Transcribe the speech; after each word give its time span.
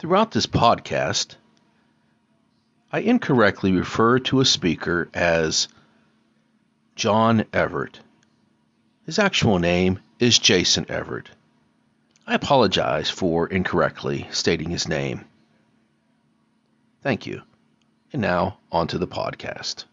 Throughout 0.00 0.30
this 0.30 0.46
podcast, 0.46 1.34
I 2.90 3.00
incorrectly 3.00 3.72
refer 3.72 4.18
to 4.20 4.40
a 4.40 4.46
speaker 4.46 5.10
as 5.12 5.68
John 6.96 7.44
Everett. 7.52 8.00
His 9.04 9.18
actual 9.18 9.58
name 9.58 9.98
is 10.18 10.38
Jason 10.38 10.86
Everett. 10.88 11.28
I 12.26 12.32
apologize 12.32 13.10
for 13.10 13.46
incorrectly 13.46 14.26
stating 14.30 14.70
his 14.70 14.88
name. 14.88 15.26
Thank 17.02 17.26
you. 17.26 17.42
And 18.10 18.22
now, 18.22 18.56
on 18.72 18.86
to 18.86 18.96
the 18.96 19.06
podcast. 19.06 19.84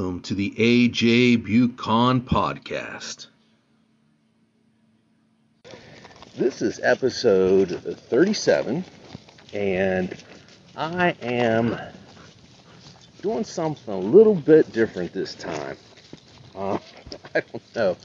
Welcome 0.00 0.22
to 0.22 0.34
the 0.34 0.50
AJ 0.52 1.44
Bucon 1.44 2.22
podcast. 2.22 3.26
This 6.34 6.62
is 6.62 6.80
episode 6.82 7.68
37, 8.08 8.82
and 9.52 10.16
I 10.74 11.10
am 11.20 11.78
doing 13.20 13.44
something 13.44 13.92
a 13.92 13.98
little 13.98 14.34
bit 14.34 14.72
different 14.72 15.12
this 15.12 15.34
time. 15.34 15.76
Uh, 16.56 16.78
I 17.34 17.40
don't 17.40 17.76
know. 17.76 17.96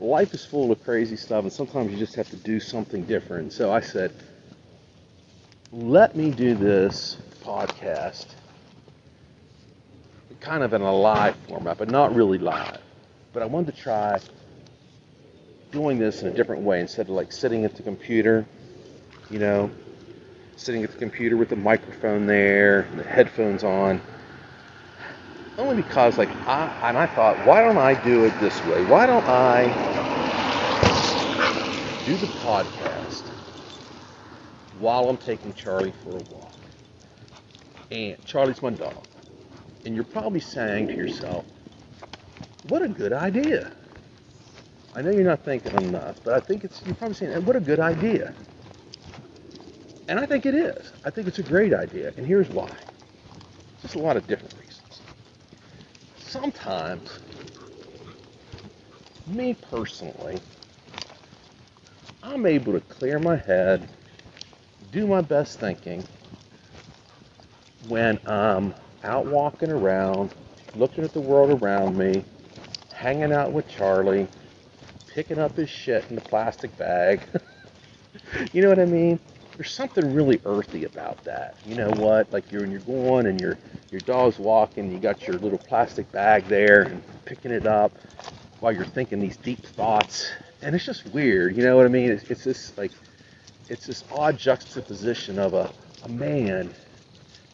Life 0.00 0.34
is 0.34 0.44
full 0.44 0.72
of 0.72 0.82
crazy 0.82 1.14
stuff, 1.14 1.44
and 1.44 1.52
sometimes 1.52 1.92
you 1.92 1.98
just 1.98 2.16
have 2.16 2.28
to 2.30 2.36
do 2.36 2.58
something 2.58 3.04
different. 3.04 3.52
So 3.52 3.70
I 3.70 3.78
said, 3.78 4.12
let 5.70 6.16
me 6.16 6.32
do 6.32 6.56
this 6.56 7.16
podcast 7.44 8.26
kind 10.40 10.62
of 10.62 10.72
in 10.72 10.82
a 10.82 10.92
live 10.94 11.36
format, 11.48 11.78
but 11.78 11.90
not 11.90 12.14
really 12.14 12.38
live. 12.38 12.80
But 13.32 13.42
I 13.42 13.46
wanted 13.46 13.74
to 13.74 13.82
try 13.82 14.20
doing 15.70 15.98
this 15.98 16.22
in 16.22 16.28
a 16.28 16.30
different 16.30 16.62
way 16.62 16.80
instead 16.80 17.06
of 17.06 17.10
like 17.10 17.32
sitting 17.32 17.64
at 17.64 17.74
the 17.76 17.82
computer, 17.82 18.46
you 19.30 19.38
know, 19.38 19.70
sitting 20.56 20.82
at 20.82 20.90
the 20.90 20.98
computer 20.98 21.36
with 21.36 21.48
the 21.48 21.56
microphone 21.56 22.26
there, 22.26 22.80
and 22.80 22.98
the 22.98 23.04
headphones 23.04 23.64
on. 23.64 24.00
Only 25.56 25.76
because, 25.76 26.18
like, 26.18 26.30
I 26.46 26.88
and 26.88 26.96
I 26.96 27.06
thought, 27.06 27.36
why 27.44 27.62
don't 27.62 27.78
I 27.78 27.94
do 28.04 28.24
it 28.24 28.38
this 28.40 28.64
way? 28.64 28.84
Why 28.84 29.06
don't 29.06 29.26
I 29.26 29.64
do 32.06 32.16
the 32.16 32.26
podcast 32.26 33.22
while 34.78 35.08
I'm 35.08 35.16
taking 35.16 35.52
Charlie 35.54 35.92
for 36.04 36.10
a 36.10 36.22
walk? 36.32 36.52
And 37.90 38.24
Charlie's 38.24 38.62
my 38.62 38.70
dog. 38.70 39.04
And 39.88 39.96
you're 39.96 40.04
probably 40.04 40.40
saying 40.40 40.88
to 40.88 40.94
yourself, 40.94 41.46
what 42.68 42.82
a 42.82 42.88
good 42.88 43.14
idea. 43.14 43.72
I 44.94 45.00
know 45.00 45.10
you're 45.10 45.24
not 45.24 45.42
thinking 45.46 45.74
I'm 45.78 45.92
but 45.92 46.34
I 46.34 46.40
think 46.40 46.62
it's, 46.62 46.82
you're 46.84 46.94
probably 46.94 47.14
saying, 47.14 47.42
what 47.46 47.56
a 47.56 47.60
good 47.60 47.80
idea. 47.80 48.34
And 50.06 50.20
I 50.20 50.26
think 50.26 50.44
it 50.44 50.54
is. 50.54 50.92
I 51.06 51.10
think 51.10 51.26
it's 51.26 51.38
a 51.38 51.42
great 51.42 51.72
idea. 51.72 52.12
And 52.18 52.26
here's 52.26 52.50
why. 52.50 52.70
Just 53.80 53.94
a 53.94 53.98
lot 53.98 54.18
of 54.18 54.26
different 54.26 54.52
reasons. 54.60 55.00
Sometimes, 56.18 57.20
me 59.26 59.54
personally, 59.70 60.38
I'm 62.22 62.44
able 62.44 62.74
to 62.74 62.80
clear 62.80 63.18
my 63.18 63.36
head, 63.36 63.88
do 64.92 65.06
my 65.06 65.22
best 65.22 65.58
thinking 65.58 66.04
when 67.88 68.18
I'm 68.26 68.74
out 69.04 69.26
walking 69.26 69.70
around, 69.70 70.34
looking 70.74 71.04
at 71.04 71.12
the 71.12 71.20
world 71.20 71.62
around 71.62 71.96
me, 71.96 72.24
hanging 72.92 73.32
out 73.32 73.52
with 73.52 73.68
Charlie, 73.68 74.26
picking 75.08 75.38
up 75.38 75.56
his 75.56 75.70
shit 75.70 76.04
in 76.10 76.16
the 76.16 76.20
plastic 76.20 76.76
bag. 76.76 77.20
you 78.52 78.62
know 78.62 78.68
what 78.68 78.78
I 78.78 78.84
mean? 78.84 79.18
There's 79.56 79.72
something 79.72 80.14
really 80.14 80.40
earthy 80.44 80.84
about 80.84 81.24
that. 81.24 81.56
You 81.66 81.74
know 81.74 81.90
what? 81.90 82.32
Like 82.32 82.50
you're 82.52 82.60
when 82.62 82.70
you're 82.70 82.80
going 82.80 83.26
and 83.26 83.40
your 83.40 83.58
your 83.90 84.00
dog's 84.02 84.38
walking, 84.38 84.92
you 84.92 84.98
got 84.98 85.26
your 85.26 85.38
little 85.38 85.58
plastic 85.58 86.10
bag 86.12 86.44
there 86.46 86.82
and 86.82 87.02
picking 87.24 87.50
it 87.50 87.66
up 87.66 87.92
while 88.60 88.72
you're 88.72 88.84
thinking 88.84 89.18
these 89.20 89.36
deep 89.36 89.64
thoughts. 89.64 90.30
And 90.62 90.74
it's 90.74 90.84
just 90.84 91.06
weird, 91.06 91.56
you 91.56 91.64
know 91.64 91.76
what 91.76 91.86
I 91.86 91.88
mean? 91.88 92.10
It's, 92.10 92.24
it's 92.30 92.44
this 92.44 92.76
like 92.76 92.92
it's 93.68 93.86
this 93.86 94.04
odd 94.12 94.38
juxtaposition 94.38 95.38
of 95.38 95.54
a, 95.54 95.72
a 96.04 96.08
man 96.08 96.72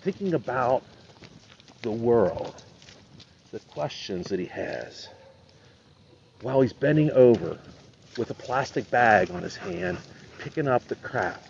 thinking 0.02 0.34
about 0.34 0.82
the 1.84 1.90
world, 1.90 2.54
the 3.52 3.60
questions 3.60 4.28
that 4.28 4.40
he 4.40 4.46
has, 4.46 5.08
while 6.40 6.62
he's 6.62 6.72
bending 6.72 7.10
over 7.10 7.58
with 8.16 8.30
a 8.30 8.34
plastic 8.34 8.90
bag 8.90 9.30
on 9.30 9.42
his 9.42 9.54
hand, 9.54 9.98
picking 10.38 10.66
up 10.66 10.86
the 10.88 10.94
crap 10.96 11.44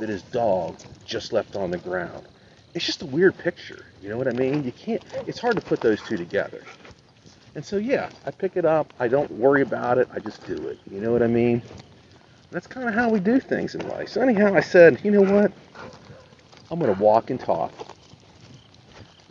that 0.00 0.08
his 0.08 0.22
dog 0.22 0.78
just 1.04 1.32
left 1.32 1.56
on 1.56 1.70
the 1.70 1.78
ground. 1.78 2.26
It's 2.74 2.86
just 2.86 3.02
a 3.02 3.06
weird 3.06 3.36
picture, 3.36 3.84
you 4.02 4.08
know 4.08 4.16
what 4.16 4.28
I 4.28 4.32
mean? 4.32 4.64
You 4.64 4.72
can't, 4.72 5.02
it's 5.26 5.38
hard 5.38 5.56
to 5.56 5.62
put 5.62 5.80
those 5.80 6.00
two 6.02 6.16
together. 6.16 6.64
And 7.54 7.64
so, 7.64 7.76
yeah, 7.76 8.08
I 8.24 8.30
pick 8.30 8.56
it 8.56 8.64
up, 8.64 8.94
I 8.98 9.08
don't 9.08 9.30
worry 9.32 9.60
about 9.60 9.98
it, 9.98 10.08
I 10.12 10.20
just 10.20 10.46
do 10.46 10.68
it, 10.68 10.78
you 10.90 11.00
know 11.00 11.12
what 11.12 11.22
I 11.22 11.26
mean? 11.26 11.60
That's 12.50 12.66
kind 12.66 12.88
of 12.88 12.94
how 12.94 13.10
we 13.10 13.20
do 13.20 13.40
things 13.40 13.74
in 13.74 13.86
life. 13.88 14.08
So, 14.08 14.22
anyhow, 14.22 14.54
I 14.54 14.60
said, 14.60 15.00
you 15.04 15.10
know 15.10 15.22
what? 15.22 15.52
I'm 16.70 16.78
going 16.78 16.94
to 16.94 17.02
walk 17.02 17.28
and 17.28 17.38
talk. 17.38 17.72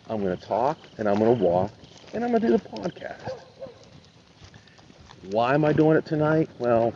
I'm 0.09 0.21
going 0.21 0.37
to 0.37 0.45
talk 0.45 0.77
and 0.97 1.09
I'm 1.09 1.17
going 1.17 1.37
to 1.37 1.43
walk 1.43 1.71
and 2.13 2.23
I'm 2.23 2.31
going 2.31 2.41
to 2.41 2.47
do 2.47 2.57
the 2.57 2.69
podcast. 2.69 3.39
Why 5.31 5.55
am 5.55 5.65
I 5.65 5.73
doing 5.73 5.97
it 5.97 6.05
tonight? 6.05 6.49
Well, 6.59 6.93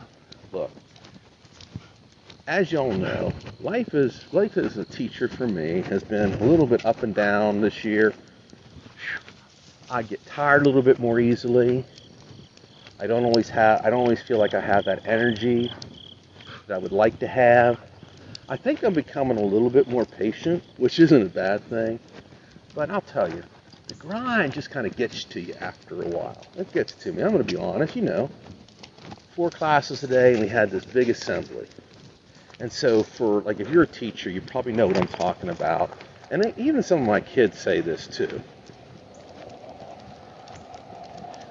look, 0.52 0.70
as 2.46 2.72
y'all 2.72 2.92
know, 2.92 3.34
life 3.60 3.94
is 3.94 4.26
life 4.32 4.58
as 4.58 4.78
a 4.78 4.86
teacher 4.86 5.28
for 5.28 5.48
me 5.48 5.82
has 5.84 6.04
been 6.04 6.34
a 6.34 6.44
little 6.44 6.68
bit 6.68 6.86
up 6.86 7.02
and 7.02 7.16
down 7.16 7.62
this 7.62 7.84
year. 7.84 8.14
I 9.90 10.04
get 10.04 10.24
tired 10.28 10.62
a 10.62 10.66
little 10.66 10.84
bit 10.84 11.00
more 11.00 11.20
easily. 11.20 11.84
I 13.00 13.08
don't 13.08 13.26
always 13.26 13.50
have 13.50 13.84
I 13.84 13.90
don't 13.90 14.02
always 14.02 14.22
feel 14.22 14.38
like 14.38 14.54
I 14.54 14.62
have 14.62 14.86
that 14.86 15.08
energy 15.08 15.72
that 16.68 16.76
I 16.76 16.78
would 16.78 16.92
like 16.92 17.18
to 17.20 17.28
have. 17.28 17.80
I 18.48 18.58
think 18.58 18.84
I'm 18.84 18.94
becoming 18.94 19.38
a 19.38 19.46
little 19.46 19.70
bit 19.70 19.88
more 19.88 20.06
patient, 20.06 20.64
which 20.78 21.00
isn't 21.00 21.22
a 21.22 21.30
bad 21.30 21.64
thing. 21.70 22.00
But 22.74 22.90
I'll 22.90 23.02
tell 23.02 23.30
you, 23.30 23.44
the 23.88 23.96
grind 23.96 24.54
just 24.54 24.70
kind 24.70 24.86
of 24.86 24.96
gets 24.96 25.24
to 25.26 25.42
you 25.42 25.56
after 25.60 26.02
a 26.02 26.08
while. 26.08 26.46
It 26.58 26.72
gets 26.72 26.94
to 26.94 27.12
me. 27.12 27.24
I'm 27.24 27.32
going 27.32 27.44
to 27.46 27.54
be 27.54 27.60
honest, 27.60 27.96
you 27.96 28.04
know. 28.04 28.30
Four 29.36 29.50
classes 29.50 30.04
a 30.04 30.08
day, 30.08 30.34
and 30.34 30.42
we 30.42 30.48
had 30.48 30.70
this 30.70 30.86
big 30.86 31.10
assembly. 31.10 31.68
And 32.60 32.72
so, 32.72 33.04
for 33.04 33.42
like, 33.42 33.60
if 33.60 33.70
you're 33.70 33.84
a 33.84 33.88
teacher, 33.88 34.30
you 34.30 34.42
probably 34.42 34.74
know 34.74 34.86
what 34.88 34.98
I'm 34.98 35.08
talking 35.08 35.50
about. 35.50 35.92
And 36.30 36.54
even 36.58 36.84
some 36.84 37.02
of 37.02 37.08
my 37.08 37.22
kids 37.22 37.58
say 37.58 37.82
this 37.82 38.06
too. 38.06 38.42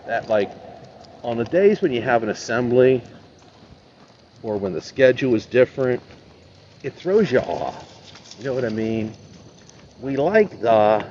That, 0.07 0.29
like, 0.29 0.51
on 1.23 1.37
the 1.37 1.45
days 1.45 1.81
when 1.81 1.93
you 1.93 2.03
have 2.03 2.23
an 2.23 2.29
assembly 2.29 3.03
or 4.43 4.57
when 4.57 4.73
the 4.73 4.81
schedule 4.81 5.35
is 5.35 5.47
different, 5.47 6.03
it 6.83 6.95
throws 6.95 7.33
you 7.33 7.41
off. 7.41 8.37
You 8.39 8.45
know 8.45 8.55
what 8.55 8.65
I 8.65 8.69
mean? 8.69 9.13
We 10.01 10.17
like 10.17 10.61
the 10.61 11.07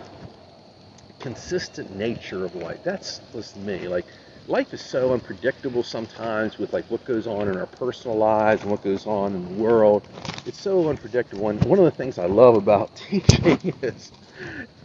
consistent 1.19 1.95
nature 1.95 2.45
of 2.45 2.55
life. 2.55 2.79
That's 2.83 3.21
was 3.33 3.55
me. 3.57 3.87
Like 3.87 4.05
life 4.47 4.73
is 4.73 4.81
so 4.81 5.13
unpredictable 5.13 5.83
sometimes 5.83 6.57
with 6.57 6.73
like 6.73 6.85
what 6.91 7.05
goes 7.05 7.27
on 7.27 7.49
in 7.49 7.57
our 7.57 7.67
personal 7.67 8.17
lives 8.17 8.63
and 8.63 8.71
what 8.71 8.83
goes 8.83 9.07
on 9.07 9.35
in 9.35 9.43
the 9.57 9.63
world. 9.63 10.07
It's 10.45 10.59
so 10.59 10.89
unpredictable. 10.89 11.49
And 11.49 11.63
one 11.65 11.79
of 11.79 11.85
the 11.85 11.91
things 11.91 12.17
I 12.19 12.27
love 12.27 12.55
about 12.55 12.95
teaching 13.09 13.73
is 13.81 14.11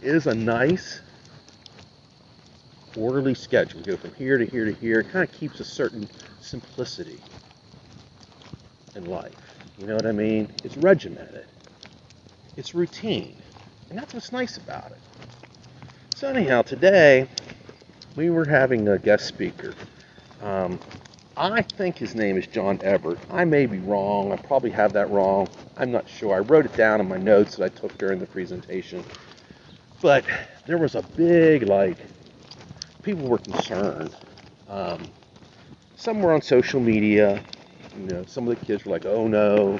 is 0.01 0.27
a 0.27 0.35
nice 0.35 1.01
orderly 2.97 3.35
schedule. 3.35 3.81
We 3.81 3.85
go 3.87 3.97
from 3.97 4.13
here 4.15 4.37
to 4.37 4.45
here 4.45 4.65
to 4.65 4.73
here. 4.73 5.01
It 5.01 5.09
kind 5.11 5.27
of 5.27 5.33
keeps 5.35 5.59
a 5.61 5.65
certain 5.65 6.09
simplicity 6.41 7.19
in 8.95 9.05
life. 9.05 9.57
You 9.79 9.87
know 9.87 9.95
what 9.95 10.07
I 10.07 10.13
mean? 10.13 10.51
It's 10.63 10.77
regimented. 10.77 11.47
It's 12.57 12.75
routine. 12.75 13.42
And 13.93 14.01
that's 14.01 14.15
what's 14.15 14.31
nice 14.31 14.57
about 14.57 14.89
it. 14.89 14.97
So 16.15 16.27
anyhow, 16.27 16.63
today 16.63 17.27
we 18.15 18.31
were 18.31 18.43
having 18.43 18.87
a 18.87 18.97
guest 18.97 19.27
speaker. 19.27 19.75
Um, 20.41 20.79
I 21.37 21.61
think 21.61 21.99
his 21.99 22.15
name 22.15 22.35
is 22.35 22.47
John 22.47 22.79
Everett. 22.81 23.19
I 23.29 23.45
may 23.45 23.67
be 23.67 23.77
wrong. 23.77 24.31
I 24.31 24.37
probably 24.37 24.71
have 24.71 24.93
that 24.93 25.11
wrong. 25.11 25.47
I'm 25.77 25.91
not 25.91 26.09
sure. 26.09 26.33
I 26.33 26.39
wrote 26.39 26.65
it 26.65 26.75
down 26.75 27.01
in 27.01 27.07
my 27.07 27.19
notes 27.19 27.57
that 27.57 27.65
I 27.65 27.69
took 27.69 27.95
during 27.99 28.17
the 28.17 28.25
presentation. 28.25 29.03
But 30.01 30.25
there 30.65 30.79
was 30.79 30.95
a 30.95 31.03
big, 31.03 31.61
like, 31.61 31.99
people 33.03 33.27
were 33.27 33.37
concerned. 33.37 34.15
Um, 34.69 35.07
some 35.97 36.19
were 36.19 36.33
on 36.33 36.41
social 36.41 36.79
media. 36.79 37.43
You 37.95 38.07
know, 38.07 38.25
some 38.25 38.47
of 38.47 38.59
the 38.59 38.65
kids 38.65 38.85
were 38.85 38.91
like, 38.91 39.05
oh 39.05 39.27
no. 39.27 39.79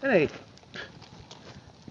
Hey, 0.00 0.28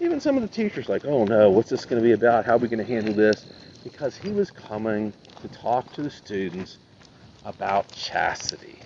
even 0.00 0.20
some 0.20 0.36
of 0.36 0.42
the 0.42 0.48
teachers 0.48 0.88
like, 0.88 1.04
oh 1.04 1.24
no, 1.24 1.50
what's 1.50 1.70
this 1.70 1.84
going 1.84 2.00
to 2.00 2.06
be 2.06 2.12
about? 2.12 2.44
How 2.44 2.54
are 2.54 2.58
we 2.58 2.68
going 2.68 2.84
to 2.84 2.92
handle 2.92 3.14
this? 3.14 3.46
Because 3.84 4.16
he 4.16 4.30
was 4.30 4.50
coming 4.50 5.12
to 5.42 5.48
talk 5.48 5.92
to 5.94 6.02
the 6.02 6.10
students 6.10 6.78
about 7.44 7.90
chastity. 7.92 8.78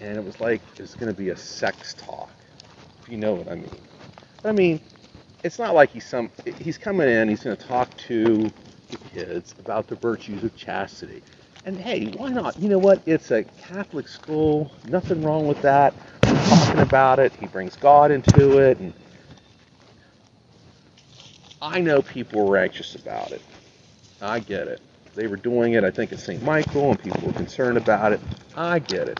And 0.00 0.18
it 0.18 0.24
was 0.24 0.40
like 0.40 0.60
it 0.76 0.80
was 0.80 0.94
going 0.94 1.12
to 1.12 1.18
be 1.18 1.30
a 1.30 1.36
sex 1.36 1.94
talk, 1.94 2.30
if 3.02 3.08
you 3.08 3.16
know 3.16 3.34
what 3.34 3.48
I 3.48 3.54
mean. 3.54 3.70
I 4.44 4.52
mean, 4.52 4.80
it's 5.42 5.58
not 5.58 5.74
like 5.74 5.90
he's 5.90 6.06
some 6.06 6.30
he's 6.58 6.78
coming 6.78 7.08
in, 7.08 7.28
he's 7.28 7.42
going 7.42 7.56
to 7.56 7.66
talk 7.66 7.96
to 7.98 8.50
the 8.90 8.96
kids 9.12 9.54
about 9.58 9.86
the 9.88 9.96
virtues 9.96 10.44
of 10.44 10.54
chastity. 10.56 11.22
And 11.64 11.76
hey, 11.78 12.06
why 12.16 12.30
not? 12.30 12.58
You 12.58 12.68
know 12.68 12.78
what? 12.78 13.00
It's 13.06 13.30
a 13.30 13.42
Catholic 13.42 14.06
school. 14.06 14.70
Nothing 14.88 15.22
wrong 15.22 15.48
with 15.48 15.60
that. 15.62 15.94
We're 16.24 16.46
talking 16.46 16.80
about 16.80 17.18
it. 17.18 17.32
He 17.40 17.46
brings 17.46 17.74
God 17.76 18.10
into 18.12 18.58
it 18.58 18.78
and 18.78 18.92
I 21.60 21.80
know 21.80 22.02
people 22.02 22.46
were 22.46 22.56
anxious 22.58 22.94
about 22.94 23.32
it. 23.32 23.42
I 24.20 24.40
get 24.40 24.68
it. 24.68 24.80
They 25.14 25.26
were 25.26 25.36
doing 25.36 25.72
it, 25.72 25.84
I 25.84 25.90
think, 25.90 26.12
at 26.12 26.18
St. 26.18 26.42
Michael, 26.42 26.90
and 26.90 26.98
people 27.02 27.26
were 27.26 27.32
concerned 27.32 27.78
about 27.78 28.12
it. 28.12 28.20
I 28.54 28.78
get 28.78 29.08
it. 29.08 29.18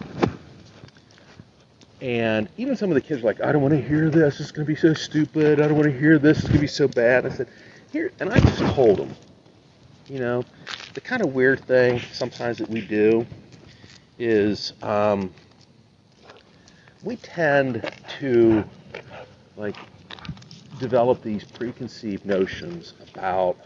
And 2.02 2.48
even 2.58 2.76
some 2.76 2.90
of 2.90 2.94
the 2.94 3.00
kids 3.00 3.22
were 3.22 3.30
like, 3.30 3.42
I 3.42 3.52
don't 3.52 3.62
want 3.62 3.72
to 3.72 3.80
hear 3.80 4.10
this. 4.10 4.38
It's 4.38 4.52
going 4.52 4.66
to 4.66 4.70
be 4.70 4.78
so 4.78 4.92
stupid. 4.92 5.60
I 5.60 5.68
don't 5.68 5.76
want 5.76 5.90
to 5.90 5.98
hear 5.98 6.18
this. 6.18 6.38
It's 6.38 6.48
going 6.48 6.58
to 6.58 6.60
be 6.60 6.66
so 6.66 6.86
bad. 6.86 7.24
I 7.24 7.30
said, 7.30 7.48
here, 7.90 8.12
and 8.20 8.30
I 8.30 8.38
just 8.40 8.58
told 8.74 8.98
them, 8.98 9.16
you 10.06 10.18
know, 10.18 10.44
the 10.92 11.00
kind 11.00 11.22
of 11.22 11.34
weird 11.34 11.64
thing 11.64 12.00
sometimes 12.12 12.58
that 12.58 12.68
we 12.68 12.82
do 12.82 13.26
is 14.18 14.74
um, 14.82 15.32
we 17.02 17.16
tend 17.16 17.90
to, 18.20 18.64
like, 19.56 19.76
develop 20.78 21.22
these 21.22 21.44
preconceived 21.44 22.24
notions 22.26 22.94
about 23.14 23.56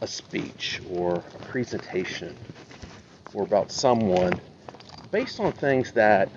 a 0.00 0.06
speech 0.06 0.80
or 0.90 1.22
a 1.34 1.38
presentation 1.44 2.36
or 3.34 3.42
about 3.42 3.70
someone 3.70 4.32
based 5.10 5.40
on 5.40 5.52
things 5.52 5.92
that 5.92 6.28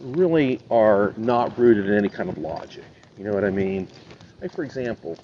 really 0.00 0.60
are 0.70 1.14
not 1.16 1.56
rooted 1.58 1.86
in 1.86 1.94
any 1.94 2.08
kind 2.08 2.28
of 2.28 2.38
logic. 2.38 2.84
You 3.16 3.24
know 3.24 3.34
what 3.34 3.44
I 3.44 3.50
mean? 3.50 3.88
Like, 4.40 4.52
for 4.52 4.62
example, 4.62 5.18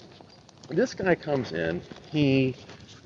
this 0.69 0.93
guy 0.93 1.15
comes 1.15 1.53
in, 1.53 1.81
he, 2.11 2.55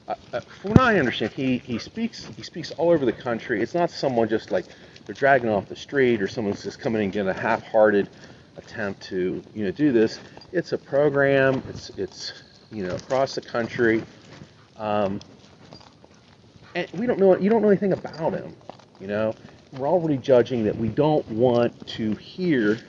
uh, 0.07 0.15
uh, 0.33 0.39
from 0.39 0.71
what 0.71 0.81
I 0.81 0.97
understand, 0.97 1.31
he, 1.33 1.59
he 1.59 1.77
speaks 1.77 2.25
he 2.35 2.41
speaks 2.41 2.71
all 2.71 2.89
over 2.89 3.05
the 3.05 3.13
country. 3.13 3.61
It's 3.61 3.75
not 3.75 3.91
someone 3.91 4.27
just 4.27 4.51
like 4.51 4.65
they're 5.05 5.13
dragging 5.13 5.49
off 5.49 5.67
the 5.67 5.75
street 5.75 6.21
or 6.21 6.27
someone's 6.27 6.63
just 6.63 6.79
coming 6.79 7.03
and 7.03 7.11
getting 7.11 7.29
a 7.29 7.33
half-hearted 7.33 8.09
attempt 8.59 9.01
to 9.03 9.43
you 9.53 9.65
know 9.65 9.71
do 9.71 9.91
this. 9.91 10.19
It's 10.51 10.71
a 10.71 10.77
program. 10.77 11.63
It's 11.69 11.89
it's 11.97 12.33
you 12.71 12.85
know 12.85 12.95
across 12.95 13.35
the 13.35 13.41
country, 13.41 14.03
um, 14.77 15.19
and 16.75 16.87
we 16.93 17.05
don't 17.05 17.19
know 17.19 17.37
you 17.37 17.49
don't 17.49 17.61
know 17.61 17.69
anything 17.69 17.93
about 17.93 18.33
him. 18.33 18.55
You 18.99 19.07
know, 19.07 19.35
we're 19.73 19.87
already 19.87 20.17
judging 20.17 20.63
that 20.65 20.75
we 20.75 20.89
don't 20.89 21.27
want 21.29 21.87
to 21.87 22.13
hear 22.15 22.79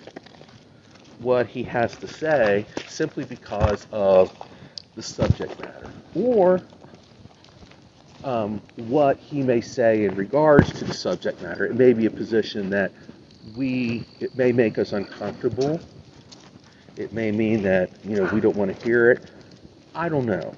what 1.20 1.46
he 1.46 1.62
has 1.62 1.96
to 1.96 2.08
say 2.08 2.66
simply 2.88 3.24
because 3.24 3.86
of 3.92 4.34
the 4.96 5.02
subject 5.02 5.60
matter 5.60 5.92
or 6.14 6.62
um, 8.24 8.60
what 8.76 9.18
he 9.18 9.42
may 9.42 9.60
say 9.60 10.04
in 10.04 10.14
regards 10.14 10.72
to 10.78 10.84
the 10.84 10.94
subject 10.94 11.40
matter. 11.42 11.64
It 11.66 11.74
may 11.74 11.92
be 11.92 12.06
a 12.06 12.10
position 12.10 12.70
that 12.70 12.92
we 13.56 14.04
it 14.20 14.34
may 14.36 14.52
make 14.52 14.78
us 14.78 14.92
uncomfortable. 14.92 15.80
It 16.96 17.12
may 17.12 17.30
mean 17.32 17.62
that 17.62 17.90
you 18.04 18.16
know 18.16 18.28
we 18.32 18.40
don't 18.40 18.56
want 18.56 18.76
to 18.76 18.84
hear 18.84 19.10
it. 19.10 19.22
I 19.94 20.08
don't 20.08 20.26
know. 20.26 20.54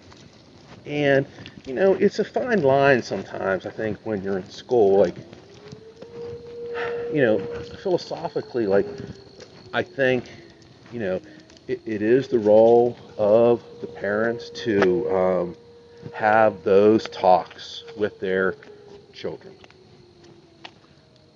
And 0.85 1.27
you 1.67 1.75
know, 1.75 1.95
it's 1.95 2.19
a 2.19 2.25
fine 2.25 2.63
line 2.63 3.03
sometimes. 3.03 3.67
I 3.67 3.71
think 3.71 3.99
when 4.05 4.23
you're 4.23 4.39
in 4.39 4.49
school, 4.49 4.99
like 4.99 5.15
you 7.13 7.23
know, 7.23 7.39
philosophically, 7.83 8.67
like 8.67 8.87
I 9.73 9.83
think 9.83 10.25
you 10.93 10.99
know 11.01 11.21
it, 11.69 11.81
it 11.87 12.03
is 12.03 12.29
the 12.29 12.39
role 12.39 12.99
of 13.17 13.63
the 13.81 13.87
parents 13.87 14.51
to 14.51 15.11
um, 15.15 15.57
have 16.13 16.65
those 16.65 17.09
talks 17.09 17.85
with 17.97 18.19
their 18.19 18.57
children. 19.13 19.55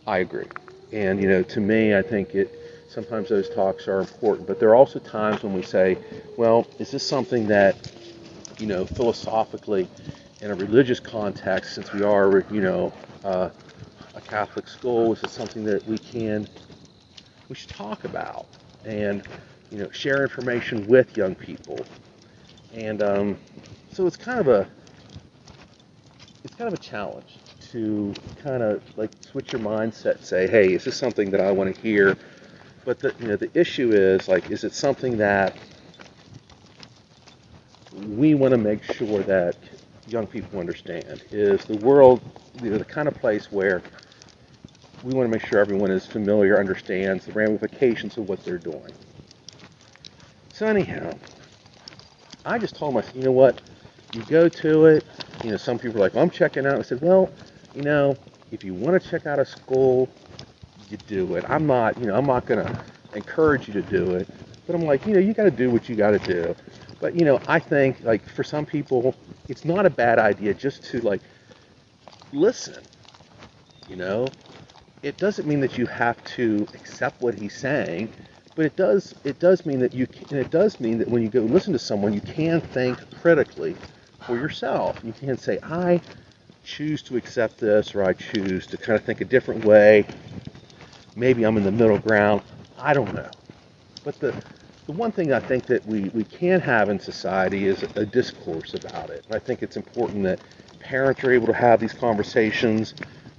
I 0.06 0.18
agree. 0.18 0.46
And 0.92 1.20
you 1.20 1.28
know, 1.28 1.42
to 1.42 1.60
me, 1.60 1.96
I 1.96 2.02
think 2.02 2.34
it 2.34 2.60
sometimes 2.88 3.28
those 3.28 3.48
talks 3.48 3.88
are 3.88 4.00
important, 4.00 4.46
but 4.46 4.60
there 4.60 4.70
are 4.70 4.76
also 4.76 4.98
times 4.98 5.42
when 5.42 5.52
we 5.52 5.62
say, 5.62 5.98
well, 6.36 6.66
is 6.78 6.90
this 6.90 7.06
something 7.06 7.46
that 7.48 7.92
you 8.58 8.66
know, 8.66 8.84
philosophically, 8.86 9.88
in 10.40 10.50
a 10.50 10.54
religious 10.54 11.00
context, 11.00 11.74
since 11.74 11.92
we 11.92 12.02
are, 12.02 12.44
you 12.50 12.60
know, 12.60 12.92
uh, 13.24 13.50
a 14.14 14.20
Catholic 14.20 14.68
school, 14.68 15.12
is 15.12 15.22
it 15.22 15.30
something 15.30 15.64
that 15.64 15.86
we 15.86 15.98
can, 15.98 16.48
we 17.48 17.54
should 17.54 17.70
talk 17.70 18.04
about 18.04 18.46
and, 18.84 19.22
you 19.70 19.78
know, 19.78 19.90
share 19.90 20.22
information 20.22 20.86
with 20.86 21.16
young 21.16 21.34
people. 21.34 21.78
And 22.74 23.02
um, 23.02 23.38
so 23.92 24.06
it's 24.06 24.16
kind 24.16 24.40
of 24.40 24.48
a, 24.48 24.68
it's 26.44 26.54
kind 26.54 26.68
of 26.72 26.74
a 26.74 26.82
challenge 26.82 27.38
to 27.76 28.14
kind 28.42 28.62
of 28.62 28.82
like 28.96 29.10
switch 29.20 29.52
your 29.52 29.60
mindset, 29.60 30.24
say, 30.24 30.46
hey, 30.46 30.72
is 30.72 30.84
this 30.84 30.96
something 30.96 31.30
that 31.30 31.42
I 31.42 31.52
want 31.52 31.74
to 31.74 31.82
hear? 31.82 32.16
But 32.86 33.00
the, 33.00 33.14
you 33.20 33.28
know, 33.28 33.36
the 33.36 33.50
issue 33.52 33.92
is 33.92 34.28
like, 34.28 34.50
is 34.50 34.64
it 34.64 34.72
something 34.72 35.18
that 35.18 35.58
we 37.92 38.34
want 38.34 38.52
to 38.52 38.56
make 38.56 38.82
sure 38.82 39.22
that 39.24 39.56
young 40.06 40.26
people 40.26 40.58
understand? 40.58 41.22
Is 41.30 41.66
the 41.66 41.76
world 41.76 42.22
you 42.62 42.70
know, 42.70 42.78
the 42.78 42.84
kind 42.84 43.08
of 43.08 43.14
place 43.14 43.52
where 43.52 43.82
we 45.04 45.12
want 45.12 45.26
to 45.26 45.30
make 45.30 45.44
sure 45.44 45.58
everyone 45.58 45.90
is 45.90 46.06
familiar, 46.06 46.58
understands 46.58 47.26
the 47.26 47.32
ramifications 47.32 48.16
of 48.16 48.26
what 48.26 48.42
they're 48.42 48.56
doing. 48.56 48.92
So 50.50 50.66
anyhow, 50.66 51.12
I 52.46 52.58
just 52.58 52.74
told 52.74 52.94
myself, 52.94 53.14
you 53.14 53.22
know 53.22 53.32
what? 53.32 53.60
You 54.14 54.22
go 54.22 54.48
to 54.48 54.86
it. 54.86 55.04
You 55.44 55.50
know, 55.50 55.56
some 55.58 55.78
people 55.78 55.98
are 55.98 56.04
like, 56.04 56.14
well, 56.14 56.22
I'm 56.22 56.30
checking 56.30 56.64
out. 56.64 56.78
I 56.78 56.82
said, 56.82 57.02
well, 57.02 57.30
you 57.76 57.82
know, 57.82 58.16
if 58.50 58.64
you 58.64 58.72
want 58.72 59.00
to 59.00 59.10
check 59.10 59.26
out 59.26 59.38
a 59.38 59.44
school, 59.44 60.08
you 60.90 60.96
do 61.06 61.36
it. 61.36 61.44
I'm 61.48 61.66
not, 61.66 61.98
you 61.98 62.06
know, 62.06 62.16
I'm 62.16 62.26
not 62.26 62.46
going 62.46 62.64
to 62.64 62.82
encourage 63.14 63.68
you 63.68 63.74
to 63.74 63.82
do 63.82 64.14
it, 64.14 64.28
but 64.66 64.74
I'm 64.74 64.84
like, 64.86 65.06
you 65.06 65.12
know, 65.12 65.20
you 65.20 65.34
got 65.34 65.44
to 65.44 65.50
do 65.50 65.70
what 65.70 65.88
you 65.88 65.94
got 65.94 66.10
to 66.10 66.18
do. 66.18 66.56
But 67.00 67.14
you 67.14 67.26
know, 67.26 67.38
I 67.46 67.58
think 67.58 68.02
like 68.02 68.26
for 68.26 68.42
some 68.42 68.64
people, 68.64 69.14
it's 69.48 69.64
not 69.64 69.84
a 69.84 69.90
bad 69.90 70.18
idea 70.18 70.54
just 70.54 70.84
to 70.84 71.00
like 71.02 71.20
listen. 72.32 72.82
You 73.88 73.96
know, 73.96 74.26
it 75.02 75.18
doesn't 75.18 75.46
mean 75.46 75.60
that 75.60 75.76
you 75.76 75.86
have 75.86 76.22
to 76.36 76.66
accept 76.72 77.20
what 77.20 77.34
he's 77.34 77.54
saying, 77.54 78.10
but 78.54 78.64
it 78.64 78.76
does 78.76 79.14
it 79.24 79.38
does 79.38 79.66
mean 79.66 79.80
that 79.80 79.92
you 79.92 80.06
can, 80.06 80.26
and 80.30 80.38
it 80.38 80.50
does 80.50 80.80
mean 80.80 80.96
that 80.98 81.08
when 81.08 81.22
you 81.22 81.28
go 81.28 81.40
listen 81.40 81.74
to 81.74 81.78
someone, 81.78 82.14
you 82.14 82.22
can 82.22 82.62
think 82.62 82.98
critically 83.20 83.76
for 84.26 84.36
yourself. 84.36 84.98
You 85.04 85.12
can 85.12 85.36
say, 85.36 85.58
I 85.62 86.00
choose 86.66 87.00
to 87.00 87.16
accept 87.16 87.58
this 87.58 87.94
or 87.94 88.02
I 88.02 88.12
choose 88.12 88.66
to 88.66 88.76
kind 88.76 88.98
of 88.98 89.04
think 89.04 89.20
a 89.20 89.24
different 89.24 89.64
way. 89.64 90.04
Maybe 91.14 91.44
I'm 91.44 91.56
in 91.56 91.62
the 91.62 91.70
middle 91.70 91.98
ground. 91.98 92.42
I 92.76 92.92
don't 92.92 93.14
know. 93.14 93.30
But 94.04 94.18
the, 94.18 94.34
the 94.86 94.92
one 94.92 95.12
thing 95.12 95.32
I 95.32 95.38
think 95.40 95.66
that 95.66 95.86
we, 95.86 96.10
we 96.12 96.24
can 96.24 96.60
have 96.60 96.90
in 96.90 96.98
society 96.98 97.66
is 97.66 97.84
a 97.94 98.04
discourse 98.04 98.74
about 98.74 99.10
it. 99.10 99.24
I 99.30 99.38
think 99.38 99.62
it's 99.62 99.76
important 99.76 100.24
that 100.24 100.40
parents 100.80 101.22
are 101.24 101.30
able 101.30 101.46
to 101.46 101.54
have 101.54 101.80
these 101.80 101.94
conversations. 101.94 102.94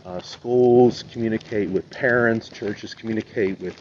Uh, 0.06 0.22
schools 0.22 1.04
communicate 1.12 1.70
with 1.70 1.88
parents. 1.90 2.48
Churches 2.48 2.94
communicate 2.94 3.60
with, 3.60 3.76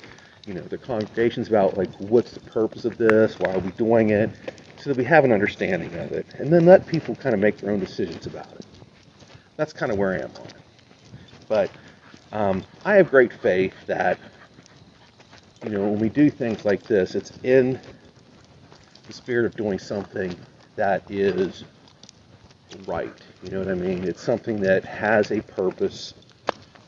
you 0.47 0.55
know, 0.55 0.63
their 0.63 0.79
congregations 0.79 1.49
about 1.49 1.79
like 1.79 1.91
what's 1.99 2.33
the 2.33 2.41
purpose 2.41 2.85
of 2.85 2.99
this, 2.99 3.39
why 3.39 3.55
are 3.55 3.61
we 3.61 3.71
doing 3.73 4.11
it, 4.11 4.29
so 4.77 4.91
that 4.91 4.97
we 4.97 5.05
have 5.05 5.25
an 5.25 5.31
understanding 5.31 5.95
of 5.95 6.11
it, 6.11 6.27
and 6.39 6.53
then 6.53 6.67
let 6.67 6.87
people 6.87 7.15
kind 7.15 7.35
of 7.35 7.41
make 7.41 7.59
their 7.59 7.71
own 7.71 7.79
decisions 7.81 8.27
about 8.27 8.51
it 8.53 8.67
that's 9.57 9.73
kind 9.73 9.93
of 9.93 9.99
where 9.99 10.13
I 10.15 10.19
am 10.19 10.33
on 10.41 10.47
it. 10.49 10.55
But 11.49 11.71
um, 12.33 12.65
I 12.85 12.95
have 12.97 13.11
great 13.11 13.33
faith 13.33 13.75
that 13.87 14.19
you 15.65 15.71
know 15.71 15.83
when 15.89 16.01
we 16.01 16.09
do 16.11 16.31
things 16.31 16.65
like 16.65 16.85
this, 16.85 17.15
it's 17.17 17.33
in 17.45 17.81
the 19.07 19.13
spirit 19.15 19.47
of 19.47 19.57
doing 19.57 19.79
something 19.79 20.37
that 20.77 21.05
is 21.11 21.65
right. 22.87 23.13
You 23.45 23.51
know 23.51 23.61
what 23.61 23.69
I 23.69 23.75
mean? 23.75 24.05
It's 24.05 24.23
something 24.23 24.61
that 24.63 24.85
has 24.85 25.33
a 25.33 25.41
purpose 25.43 26.15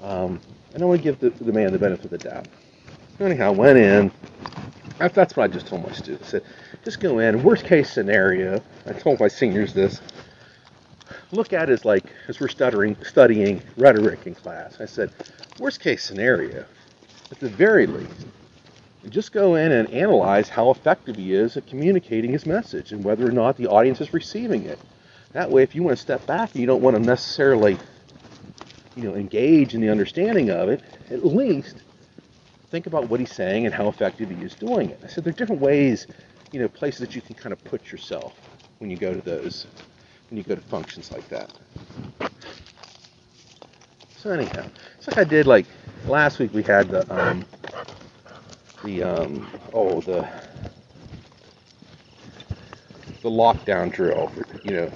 Um, 0.03 0.41
and 0.75 0.83
I 0.83 0.87
want 0.87 1.03
to 1.03 1.05
give 1.05 1.21
the, 1.21 1.31
the 1.45 1.53
man 1.53 1.73
the 1.73 1.79
benefit 1.79 2.07
of 2.07 2.13
the 2.13 2.19
doubt. 2.19 2.47
Anyhow, 3.21 3.49
I 3.49 3.51
went 3.51 3.79
in. 3.79 4.13
That's 4.99 5.37
what 5.37 5.45
I 5.45 5.49
just 5.49 5.69
told 5.69 5.85
my 5.85 5.93
students. 5.93 6.29
I 6.29 6.33
said, 6.33 6.45
just 6.85 7.01
go 7.01 7.21
in. 7.21 7.43
Worst 7.43 7.65
case 7.67 7.91
scenario, 7.91 8.63
I 8.87 8.93
told 8.95 9.21
my 9.21 9.29
seniors 9.29 9.75
this. 9.75 10.01
Look 11.31 11.53
at 11.53 11.69
it 11.69 11.73
as 11.73 11.85
like 11.85 12.05
as 12.29 12.41
we're 12.41 12.49
stuttering, 12.49 12.97
studying 13.03 13.63
rhetoric 13.77 14.27
in 14.27 14.35
class. 14.35 14.81
I 14.81 14.87
said, 14.87 15.11
worst 15.59 15.81
case 15.81 16.03
scenario, 16.03 16.65
at 17.31 17.39
the 17.41 17.51
very 17.51 17.87
least, 17.87 18.27
just 19.11 19.33
go 19.33 19.55
in 19.55 19.73
and 19.73 19.91
analyze 19.91 20.49
how 20.49 20.71
effective 20.71 21.17
he 21.17 21.35
is 21.35 21.57
at 21.57 21.67
communicating 21.67 22.33
his 22.33 22.47
message 22.47 22.93
and 22.93 23.05
whether 23.05 23.27
or 23.27 23.33
not 23.33 23.57
the 23.57 23.67
audience 23.67 24.01
is 24.01 24.13
receiving 24.13 24.65
it. 24.65 24.79
That 25.33 25.51
way, 25.51 25.63
if 25.63 25.75
you 25.75 25.83
want 25.83 25.97
to 25.97 26.03
step 26.03 26.27
back 26.27 26.53
and 26.53 26.61
you 26.61 26.67
don't 26.67 26.83
want 26.83 26.97
to 26.97 27.03
necessarily, 27.03 27.79
you 28.97 29.03
know, 29.03 29.15
engage 29.15 29.75
in 29.75 29.81
the 29.81 29.91
understanding 29.91 30.51
of 30.51 30.69
it, 30.71 30.83
at 31.11 31.25
least 31.25 31.83
think 32.71 32.87
about 32.87 33.09
what 33.09 33.21
he's 33.21 33.33
saying 33.33 33.67
and 33.67 33.75
how 33.75 33.89
effective 33.89 34.31
he 34.31 34.43
is 34.43 34.55
doing 34.55 34.91
it. 34.91 35.01
I 35.05 35.09
said 35.09 35.25
there 35.25 35.33
are 35.33 35.37
different 35.37 35.61
ways, 35.61 36.07
you 36.53 36.61
know, 36.61 36.69
places 36.69 37.01
that 37.01 37.15
you 37.15 37.21
can 37.21 37.35
kind 37.35 37.53
of 37.53 37.63
put 37.65 37.93
yourself 37.93 38.35
when 38.79 38.91
you 38.91 38.97
go 38.97 39.13
to 39.13 39.21
those, 39.21 39.67
when 40.31 40.39
you 40.39 40.45
go 40.45 40.55
to 40.55 40.61
functions 40.63 41.11
like 41.11 41.29
that. 41.29 41.49
So 44.17 44.31
anyhow, 44.31 44.67
it's 44.97 45.07
like 45.07 45.19
I 45.19 45.25
did 45.25 45.47
like 45.47 45.67
last 46.07 46.39
week. 46.39 46.53
We 46.53 46.63
had 46.63 46.89
the 46.91 47.07
um, 47.15 47.47
the 48.85 49.03
um, 49.03 49.49
oh 49.73 50.01
the 50.01 50.29
the 53.23 53.31
lockdown 53.31 53.93
drill, 53.93 54.29
for, 54.29 54.47
you 54.65 54.73
know, 54.73 54.93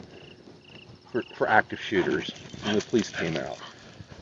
for, 1.11 1.23
for 1.35 1.49
active 1.49 1.81
shooters, 1.81 2.33
and 2.65 2.77
the 2.77 2.83
police 2.83 3.11
came 3.11 3.37
out. 3.37 3.59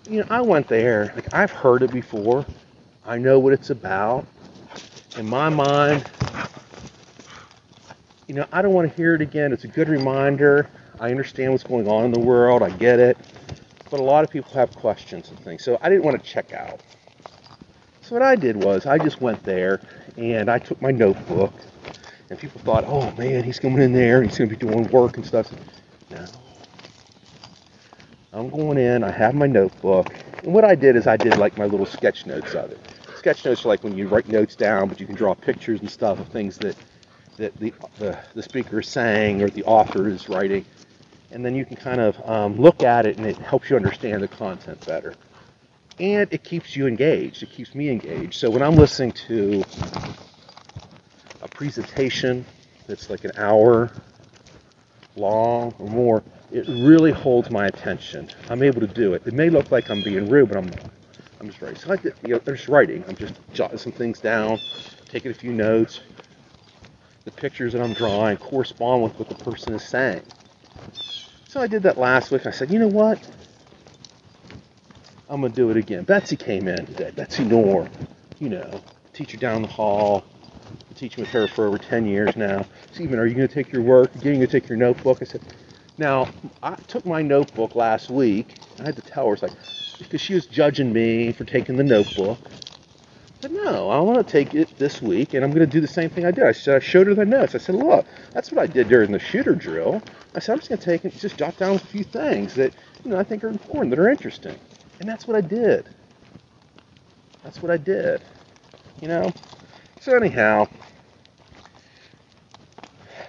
You 0.08 0.20
know, 0.20 0.26
I 0.30 0.40
went 0.40 0.68
there. 0.68 1.12
Like 1.14 1.32
I've 1.32 1.50
heard 1.50 1.82
it 1.82 1.92
before. 1.92 2.44
I 3.06 3.18
know 3.18 3.38
what 3.38 3.52
it's 3.52 3.70
about. 3.70 4.26
In 5.16 5.28
my 5.28 5.48
mind, 5.48 6.04
you 8.26 8.34
know, 8.34 8.46
I 8.52 8.62
don't 8.62 8.72
want 8.74 8.88
to 8.88 8.96
hear 8.96 9.14
it 9.14 9.22
again. 9.22 9.52
It's 9.52 9.64
a 9.64 9.68
good 9.68 9.88
reminder. 9.88 10.68
I 11.00 11.10
understand 11.10 11.52
what's 11.52 11.64
going 11.64 11.88
on 11.88 12.04
in 12.04 12.12
the 12.12 12.20
world. 12.20 12.62
I 12.62 12.68
get 12.68 13.00
it. 13.00 13.16
But 13.90 14.00
a 14.00 14.02
lot 14.02 14.22
of 14.22 14.30
people 14.30 14.52
have 14.52 14.70
questions 14.76 15.30
and 15.30 15.40
things. 15.40 15.64
So 15.64 15.78
I 15.80 15.88
didn't 15.88 16.04
want 16.04 16.22
to 16.22 16.30
check 16.30 16.52
out. 16.52 16.82
So 18.02 18.14
what 18.14 18.22
I 18.22 18.36
did 18.36 18.62
was 18.62 18.84
I 18.84 18.98
just 18.98 19.20
went 19.20 19.42
there 19.42 19.80
and 20.18 20.50
I 20.50 20.58
took 20.58 20.80
my 20.82 20.90
notebook. 20.90 21.54
And 22.28 22.38
people 22.38 22.60
thought, 22.60 22.84
oh 22.86 23.10
man, 23.12 23.42
he's 23.42 23.58
coming 23.58 23.80
in 23.80 23.94
there. 23.94 24.22
He's 24.22 24.36
going 24.36 24.50
to 24.50 24.56
be 24.56 24.60
doing 24.60 24.88
work 24.90 25.16
and 25.16 25.24
stuff. 25.24 25.50
No. 26.10 26.26
I'm 28.34 28.50
going 28.50 28.76
in. 28.76 29.02
I 29.02 29.10
have 29.10 29.34
my 29.34 29.46
notebook. 29.46 30.14
And 30.44 30.52
what 30.52 30.64
I 30.64 30.74
did 30.74 30.96
is 30.96 31.06
I 31.06 31.16
did 31.16 31.38
like 31.38 31.56
my 31.56 31.64
little 31.64 31.86
sketch 31.86 32.26
notes 32.26 32.54
of 32.54 32.70
it. 32.70 32.78
Sketch 33.16 33.44
notes 33.46 33.64
are 33.64 33.68
like 33.68 33.82
when 33.82 33.96
you 33.96 34.06
write 34.06 34.28
notes 34.28 34.54
down, 34.54 34.88
but 34.88 35.00
you 35.00 35.06
can 35.06 35.14
draw 35.14 35.34
pictures 35.34 35.80
and 35.80 35.90
stuff 35.90 36.20
of 36.20 36.28
things 36.28 36.58
that 36.58 36.76
that 37.38 37.58
the 37.58 37.72
the, 37.98 38.18
the 38.34 38.42
speaker 38.42 38.80
is 38.80 38.88
saying 38.88 39.42
or 39.42 39.48
the 39.48 39.64
author 39.64 40.08
is 40.08 40.28
writing, 40.28 40.64
and 41.32 41.44
then 41.44 41.54
you 41.54 41.64
can 41.64 41.76
kind 41.76 42.00
of 42.00 42.20
um, 42.28 42.56
look 42.56 42.82
at 42.82 43.06
it 43.06 43.16
and 43.16 43.26
it 43.26 43.36
helps 43.38 43.70
you 43.70 43.76
understand 43.76 44.22
the 44.22 44.28
content 44.28 44.84
better. 44.86 45.14
And 45.98 46.32
it 46.32 46.44
keeps 46.44 46.76
you 46.76 46.86
engaged. 46.86 47.42
It 47.42 47.50
keeps 47.50 47.74
me 47.74 47.90
engaged. 47.90 48.34
So 48.34 48.50
when 48.50 48.62
I'm 48.62 48.76
listening 48.76 49.12
to 49.28 49.62
a 51.42 51.48
presentation 51.48 52.44
that's 52.86 53.10
like 53.10 53.24
an 53.24 53.32
hour 53.36 53.90
long 55.16 55.74
or 55.78 55.88
more, 55.88 56.22
it 56.50 56.66
really 56.68 57.12
holds 57.12 57.50
my 57.50 57.66
attention. 57.66 58.28
I'm 58.48 58.62
able 58.62 58.80
to 58.80 58.86
do 58.86 59.14
it. 59.14 59.22
It 59.26 59.34
may 59.34 59.50
look 59.50 59.70
like 59.70 59.90
I'm 59.90 60.02
being 60.02 60.28
rude, 60.28 60.48
but 60.48 60.58
I'm. 60.58 60.72
I'm 61.40 61.48
just 61.48 61.62
writing. 61.62 61.78
So 61.78 61.96
did, 61.96 62.14
you 62.22 62.30
know, 62.34 62.40
I'm 62.46 62.54
just 62.54 62.68
writing. 62.68 63.02
I'm 63.08 63.16
just 63.16 63.34
jotting 63.54 63.78
some 63.78 63.92
things 63.92 64.20
down, 64.20 64.60
taking 65.08 65.30
a 65.30 65.34
few 65.34 65.52
notes. 65.52 66.00
The 67.24 67.30
pictures 67.30 67.72
that 67.72 67.80
I'm 67.80 67.94
drawing 67.94 68.36
correspond 68.36 69.02
with 69.02 69.18
what 69.18 69.28
the 69.30 69.36
person 69.36 69.72
is 69.74 69.82
saying. 69.82 70.22
So 71.50 71.60
I 71.60 71.66
did 71.66 71.82
that 71.82 71.98
last 71.98 72.30
week. 72.30 72.46
I 72.46 72.52
said, 72.52 72.70
you 72.70 72.78
know 72.78 72.86
what? 72.86 73.28
I'm 75.28 75.40
gonna 75.40 75.52
do 75.52 75.68
it 75.70 75.76
again. 75.76 76.04
Betsy 76.04 76.36
came 76.36 76.68
in 76.68 76.86
today. 76.86 77.10
Betsy 77.10 77.42
Noor, 77.42 77.90
you 78.38 78.48
know, 78.48 78.80
teacher 79.14 79.36
down 79.36 79.62
the 79.62 79.68
hall. 79.68 80.22
Been 80.86 80.96
teaching 80.96 81.22
with 81.22 81.30
her 81.30 81.48
for 81.48 81.66
over 81.66 81.76
10 81.76 82.06
years 82.06 82.36
now. 82.36 82.64
Stephen, 82.92 83.18
are 83.18 83.26
you 83.26 83.34
gonna 83.34 83.48
take 83.48 83.72
your 83.72 83.82
work? 83.82 84.14
Are 84.14 84.18
you 84.28 84.34
gonna 84.34 84.46
take 84.46 84.68
your 84.68 84.78
notebook? 84.78 85.18
I 85.22 85.24
said, 85.24 85.40
now, 85.98 86.28
I 86.62 86.76
took 86.86 87.04
my 87.04 87.20
notebook 87.20 87.74
last 87.74 88.10
week. 88.10 88.58
I 88.78 88.84
had 88.84 88.94
to 88.94 89.02
tell 89.02 89.26
her, 89.26 89.32
it's 89.32 89.42
like, 89.42 89.50
because 89.98 90.20
she 90.20 90.34
was 90.34 90.46
judging 90.46 90.92
me 90.92 91.32
for 91.32 91.42
taking 91.42 91.74
the 91.74 91.82
notebook. 91.82 92.38
But 93.40 93.50
no, 93.50 93.90
I 93.90 93.98
want 93.98 94.24
to 94.24 94.32
take 94.32 94.54
it 94.54 94.78
this 94.78 95.02
week, 95.02 95.34
and 95.34 95.42
I'm 95.44 95.50
going 95.50 95.66
to 95.66 95.72
do 95.72 95.80
the 95.80 95.88
same 95.88 96.10
thing 96.10 96.26
I 96.26 96.30
did. 96.30 96.44
I 96.44 96.52
showed 96.52 97.06
her 97.08 97.14
the 97.14 97.24
notes. 97.24 97.54
I 97.54 97.58
said, 97.58 97.74
look, 97.74 98.06
that's 98.34 98.52
what 98.52 98.60
I 98.60 98.66
did 98.66 98.88
during 98.88 99.10
the 99.10 99.18
shooter 99.18 99.54
drill. 99.54 100.02
I 100.34 100.40
said, 100.40 100.52
I'm 100.52 100.58
just 100.58 100.68
going 100.68 100.78
to 100.78 100.84
take 100.84 101.04
it, 101.04 101.18
just 101.18 101.36
jot 101.36 101.56
down 101.58 101.76
a 101.76 101.78
few 101.78 102.04
things 102.04 102.54
that 102.54 102.72
you 103.04 103.10
know 103.10 103.18
I 103.18 103.24
think 103.24 103.44
are 103.44 103.48
important, 103.48 103.90
that 103.90 103.98
are 103.98 104.08
interesting, 104.08 104.56
and 105.00 105.08
that's 105.08 105.26
what 105.26 105.36
I 105.36 105.40
did. 105.40 105.88
That's 107.42 107.62
what 107.62 107.70
I 107.70 107.76
did. 107.76 108.22
You 109.00 109.08
know. 109.08 109.32
So 110.00 110.16
anyhow, 110.16 110.68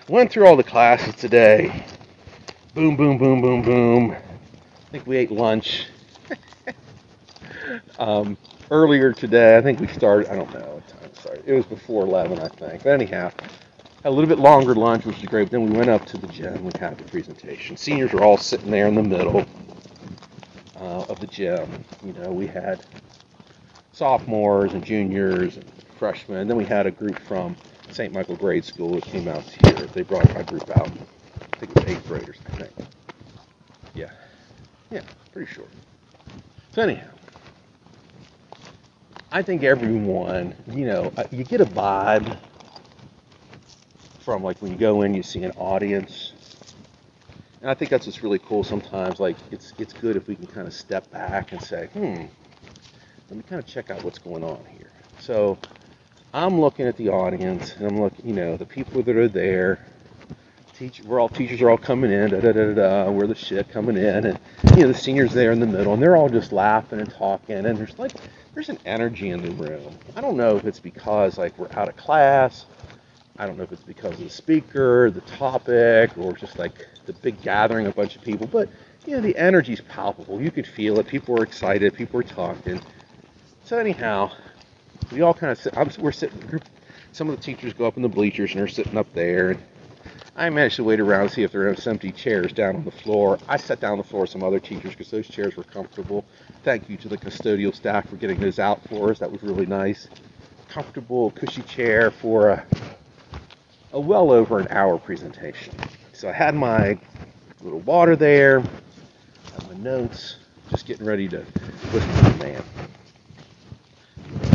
went 0.08 0.32
through 0.32 0.48
all 0.48 0.56
the 0.56 0.64
classes 0.64 1.16
today 1.16 1.86
boom, 2.74 2.96
boom, 2.96 3.18
boom, 3.18 3.42
boom, 3.42 3.62
boom. 3.62 4.12
I 4.12 4.92
think 4.92 5.06
we 5.08 5.18
ate 5.18 5.32
lunch. 5.32 5.88
um, 8.00 8.38
earlier 8.72 9.14
today, 9.14 9.58
I 9.58 9.62
think 9.62 9.80
we 9.80 9.88
started, 9.88 10.32
I 10.32 10.36
don't 10.36 10.54
know 10.54 10.62
what 10.76 10.88
time 10.88 11.14
started. 11.16 11.44
It 11.46 11.54
was 11.54 11.66
before 11.66 12.04
11, 12.04 12.40
I 12.40 12.48
think. 12.48 12.84
But 12.84 12.92
anyhow, 12.92 13.32
a 14.04 14.10
little 14.12 14.28
bit 14.28 14.40
longer 14.40 14.74
lunch, 14.76 15.06
which 15.06 15.18
was 15.22 15.30
great. 15.30 15.46
But 15.46 15.52
then 15.52 15.70
we 15.70 15.78
went 15.78 15.90
up 15.90 16.06
to 16.08 16.18
the 16.18 16.28
gym. 16.28 16.64
We 16.64 16.72
had 16.80 16.98
the 16.98 17.04
presentation. 17.06 17.78
Seniors 17.78 18.14
were 18.14 18.24
all 18.24 18.38
sitting 18.38 18.72
there 18.72 18.88
in 18.88 18.96
the 18.96 19.04
middle 19.04 19.46
uh, 20.78 21.06
of 21.08 21.20
the 21.20 21.28
gym. 21.28 21.84
You 22.04 22.14
know, 22.14 22.32
we 22.32 22.48
had 22.48 22.84
sophomores 23.94 24.74
and 24.74 24.84
juniors 24.84 25.58
and 25.58 25.66
freshmen. 25.98 26.40
And 26.40 26.50
Then 26.50 26.58
we 26.58 26.66
had 26.66 26.88
a 26.88 26.92
group 26.92 27.20
from 27.20 27.56
St. 27.92 28.12
Michael 28.14 28.36
Grade 28.36 28.66
School 28.66 28.96
that 28.96 29.04
came 29.04 29.28
out 29.28 29.44
here. 29.44 29.74
They 29.94 30.04
brought 30.04 30.34
my 30.34 30.44
group 30.44 30.70
out 30.72 30.90
I 31.54 31.58
think 31.58 31.78
it 31.78 31.84
was 31.84 31.94
eighth 31.94 32.08
graders, 32.08 32.38
I 32.48 32.58
think. 32.58 32.72
Yeah. 33.94 34.10
Yeah, 34.90 35.02
pretty 35.32 35.52
sure. 35.52 35.68
So 36.72 36.82
anyhow, 36.82 37.10
I 39.32 39.42
think 39.44 39.64
everyone, 39.64 40.56
you 40.68 40.86
know, 40.86 41.14
uh, 41.18 41.26
you 41.32 41.44
get 41.44 41.62
a 41.62 41.66
vibe 41.66 42.38
from 44.22 44.44
like 44.44 44.62
when 44.62 44.72
you 44.72 44.78
go 44.78 45.02
in, 45.02 45.14
you 45.14 45.24
see 45.24 45.44
an 45.44 45.52
audience. 45.58 46.34
And 47.62 47.70
I 47.70 47.74
think 47.74 47.92
that's 47.92 48.06
what's 48.06 48.24
really 48.24 48.40
cool 48.40 48.64
sometimes. 48.64 49.20
Like 49.20 49.38
it's 49.52 49.74
it's 49.78 49.94
good 49.94 50.16
if 50.16 50.28
we 50.28 50.36
can 50.36 50.48
kind 50.48 50.68
of 50.68 50.74
step 50.74 51.10
back 51.12 51.52
and 51.52 51.62
say, 51.62 51.88
hmm, 51.94 52.26
let 53.30 53.38
me 53.38 53.44
kind 53.48 53.60
of 53.60 53.68
check 53.68 53.90
out 53.90 54.04
what's 54.04 54.20
going 54.20 54.44
on 54.44 54.64
here. 54.78 54.92
So 55.20 55.58
I'm 56.34 56.60
looking 56.60 56.88
at 56.88 56.98
the 56.98 57.10
audience 57.10 57.76
and 57.76 57.88
I'm 57.88 58.02
looking, 58.02 58.28
you 58.28 58.34
know, 58.34 58.58
the 58.58 58.66
people 58.66 59.04
that 59.04 59.16
are 59.16 59.28
there 59.28 59.80
teach, 60.82 61.02
we're 61.04 61.20
all 61.20 61.30
teachers 61.30 61.62
are 61.62 61.70
all 61.70 61.78
coming 61.78 62.12
in, 62.12 62.32
da 62.32 62.40
da 62.40 62.52
da 62.52 62.74
da. 62.74 63.12
We're 63.12 63.28
the 63.28 63.36
shit 63.36 63.70
coming 63.70 63.98
in, 63.98 64.26
and 64.26 64.40
you 64.76 64.82
know 64.84 64.88
the 64.88 64.94
seniors 64.94 65.34
there 65.34 65.52
in 65.52 65.60
the 65.60 65.68
middle, 65.68 65.94
and 65.94 66.02
they're 66.02 66.18
all 66.18 66.30
just 66.30 66.52
laughing 66.52 67.00
and 67.00 67.12
talking, 67.12 67.66
and 67.66 67.78
there's 67.78 67.98
like 68.00 68.14
there's 68.54 68.70
an 68.70 68.80
energy 68.86 69.30
in 69.30 69.42
the 69.44 69.52
room. 69.52 69.98
I 70.16 70.22
don't 70.22 70.38
know 70.38 70.58
if 70.58 70.66
it's 70.66 70.80
because 70.80 71.38
like 71.38 71.58
we're 71.58 71.72
out 71.74 71.88
of 71.88 71.96
class. 71.98 72.66
I 73.38 73.46
don't 73.46 73.58
know 73.58 73.64
if 73.64 73.72
it's 73.72 73.84
because 73.84 74.14
of 74.14 74.20
the 74.20 74.30
speaker, 74.30 75.10
the 75.10 75.22
topic, 75.22 76.18
or 76.18 76.34
just 76.34 76.60
like 76.60 76.88
the 77.06 77.14
big 77.14 77.42
gathering 77.42 77.88
of 77.88 77.94
a 77.94 77.96
bunch 77.96 78.16
of 78.16 78.22
people, 78.22 78.48
but 78.48 78.70
you 79.06 79.16
know 79.16 79.22
the 79.22 79.36
energy's 79.36 79.82
palpable. 79.82 80.42
You 80.42 80.52
could 80.52 80.68
feel 80.68 81.00
it. 81.00 81.08
People 81.08 81.40
are 81.40 81.44
excited. 81.44 81.94
People 81.94 82.20
are 82.20 82.24
talking. 82.24 82.80
So 83.66 83.78
anyhow, 83.78 84.32
we 85.12 85.22
all 85.22 85.34
kind 85.34 85.52
of 85.52 85.58
sit. 85.58 85.76
I'm, 85.78 85.90
we're 86.00 86.12
sitting. 86.12 86.40
Group, 86.42 86.66
some 87.12 87.30
of 87.30 87.36
the 87.36 87.42
teachers 87.42 87.74
go 87.74 87.86
up 87.86 87.98
in 87.98 88.04
the 88.04 88.10
bleachers 88.10 88.52
and 88.52 88.60
they're 88.60 88.68
sitting 88.68 88.98
up 88.98 89.12
there. 89.14 89.52
And 89.52 89.62
I 90.36 90.50
managed 90.50 90.76
to 90.78 90.84
wait 90.84 91.00
around 91.00 91.22
and 91.22 91.32
see 91.32 91.44
if 91.44 91.52
there 91.52 91.62
were 91.62 91.76
some 91.76 91.92
empty 91.92 92.12
chairs 92.12 92.54
down 92.54 92.76
on 92.76 92.86
the 92.86 92.92
floor. 92.92 93.40
I 93.48 93.58
sat 93.58 93.80
down 93.80 93.94
on 93.94 93.98
the 93.98 94.04
floor 94.04 94.22
with 94.22 94.30
some 94.30 94.44
other 94.44 94.60
teachers 94.60 94.92
because 94.92 95.10
those 95.10 95.28
chairs 95.28 95.56
were 95.56 95.64
comfortable. 95.64 96.26
Thank 96.64 96.90
you 96.90 96.98
to 96.98 97.10
the 97.10 97.18
custodial 97.18 97.74
staff 97.74 98.08
for 98.10 98.16
getting 98.18 98.40
those 98.40 98.60
out 98.60 98.88
for 98.88 99.12
us. 99.12 99.20
That 99.20 99.32
was 99.32 99.42
really 99.42 99.66
nice. 99.66 100.08
Comfortable, 100.70 101.32
cushy 101.32 101.64
chair 101.64 102.12
for 102.12 102.50
a, 102.50 102.66
a 103.94 104.00
well 104.00 104.32
over 104.32 104.60
an 104.60 104.68
hour 104.72 104.98
presentation. 105.00 105.74
So 106.14 106.30
I 106.30 106.34
had 106.34 106.56
my 106.56 107.00
little 107.62 107.82
water 107.82 108.16
there, 108.16 108.62
had 109.54 109.70
my 109.70 109.78
notes, 109.78 110.38
just 110.70 110.86
getting 110.88 111.06
ready 111.06 111.28
to 111.30 111.40
to 111.44 112.00
the 112.00 112.38
man. 112.40 112.64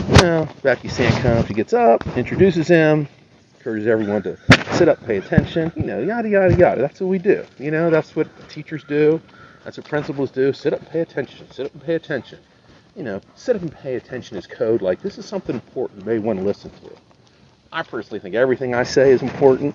Now, 0.08 0.48
Becky 0.62 0.88
Sandcombe, 0.88 1.46
she 1.48 1.54
gets 1.54 1.72
up, 1.74 2.06
introduces 2.16 2.68
him, 2.68 3.08
encourages 3.58 3.88
everyone 3.88 4.22
to 4.24 4.38
sit 4.74 4.88
up, 4.88 5.04
pay 5.06 5.18
attention, 5.18 5.72
you 5.76 5.84
know, 5.84 6.00
yada, 6.00 6.28
yada, 6.28 6.54
yada. 6.56 6.80
That's 6.82 7.00
what 7.00 7.08
we 7.08 7.18
do. 7.18 7.44
You 7.58 7.70
know, 7.72 7.90
that's 7.90 8.16
what 8.16 8.28
teachers 8.50 8.84
do. 8.84 9.20
That's 9.64 9.78
what 9.78 9.86
principals 9.88 10.30
do. 10.32 10.52
Sit 10.52 10.74
up, 10.74 10.88
pay 10.90 11.00
attention. 11.02 11.50
Sit 11.52 11.66
up 11.66 11.74
and 11.74 11.84
pay 11.84 11.94
attention. 11.96 12.40
you 12.96 13.04
know, 13.04 13.20
sit 13.36 13.56
up 13.56 13.62
and 13.62 13.72
pay 13.72 13.96
attention 13.96 14.36
is 14.38 14.46
code. 14.46 14.82
Like 14.82 15.02
this 15.02 15.18
is 15.18 15.26
something 15.26 15.56
important. 15.56 16.00
You 16.00 16.06
may 16.06 16.18
want 16.20 16.38
to 16.40 16.44
listen 16.44 16.70
to. 16.70 17.05
I 17.76 17.82
personally 17.82 18.20
think 18.20 18.34
everything 18.34 18.74
I 18.74 18.84
say 18.84 19.10
is 19.10 19.20
important, 19.20 19.74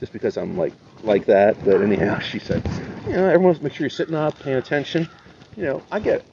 just 0.00 0.12
because 0.12 0.36
I'm 0.36 0.54
like 0.58 0.74
like 1.02 1.24
that. 1.24 1.64
But 1.64 1.80
anyhow, 1.80 2.18
she 2.30 2.38
said, 2.38 2.62
you 3.06 3.14
know, 3.14 3.26
everyone 3.26 3.58
make 3.62 3.72
sure 3.72 3.84
you're 3.84 3.88
sitting 3.90 4.14
up, 4.14 4.38
paying 4.40 4.58
attention. 4.58 5.08
You 5.56 5.62
know, 5.62 5.82
I 5.90 5.98
get 5.98 6.16
it. 6.16 6.24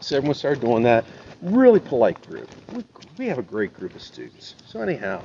So 0.00 0.16
everyone 0.16 0.34
started 0.34 0.62
doing 0.62 0.82
that. 0.84 1.04
Really 1.42 1.78
polite 1.78 2.26
group. 2.26 2.48
We, 2.72 2.84
we 3.18 3.26
have 3.26 3.38
a 3.38 3.42
great 3.42 3.74
group 3.74 3.94
of 3.94 4.00
students. 4.00 4.54
So 4.66 4.80
anyhow, 4.80 5.22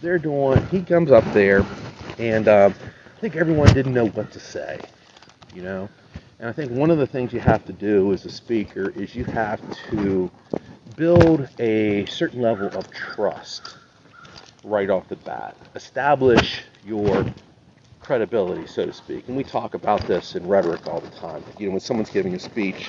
they're 0.00 0.20
doing. 0.20 0.64
He 0.68 0.80
comes 0.80 1.10
up 1.10 1.24
there, 1.32 1.66
and 2.20 2.46
um, 2.46 2.76
I 3.16 3.20
think 3.20 3.34
everyone 3.34 3.74
didn't 3.74 3.92
know 3.92 4.06
what 4.06 4.30
to 4.34 4.38
say. 4.38 4.80
You 5.52 5.62
know, 5.62 5.88
and 6.38 6.48
I 6.48 6.52
think 6.52 6.70
one 6.70 6.92
of 6.92 6.98
the 6.98 7.08
things 7.08 7.32
you 7.32 7.40
have 7.40 7.66
to 7.66 7.72
do 7.72 8.12
as 8.12 8.24
a 8.24 8.30
speaker 8.30 8.90
is 8.90 9.16
you 9.16 9.24
have 9.24 9.60
to 9.90 10.30
build 10.96 11.48
a 11.58 12.06
certain 12.06 12.40
level 12.40 12.68
of 12.68 12.90
trust 12.90 13.76
right 14.62 14.90
off 14.90 15.08
the 15.08 15.16
bat. 15.16 15.56
Establish 15.74 16.62
your 16.84 17.26
credibility, 18.00 18.66
so 18.66 18.86
to 18.86 18.92
speak. 18.92 19.28
And 19.28 19.36
we 19.36 19.44
talk 19.44 19.74
about 19.74 20.06
this 20.06 20.34
in 20.34 20.46
rhetoric 20.46 20.86
all 20.86 21.00
the 21.00 21.10
time. 21.10 21.42
You 21.58 21.66
know, 21.66 21.72
when 21.72 21.80
someone's 21.80 22.10
giving 22.10 22.34
a 22.34 22.38
speech. 22.38 22.88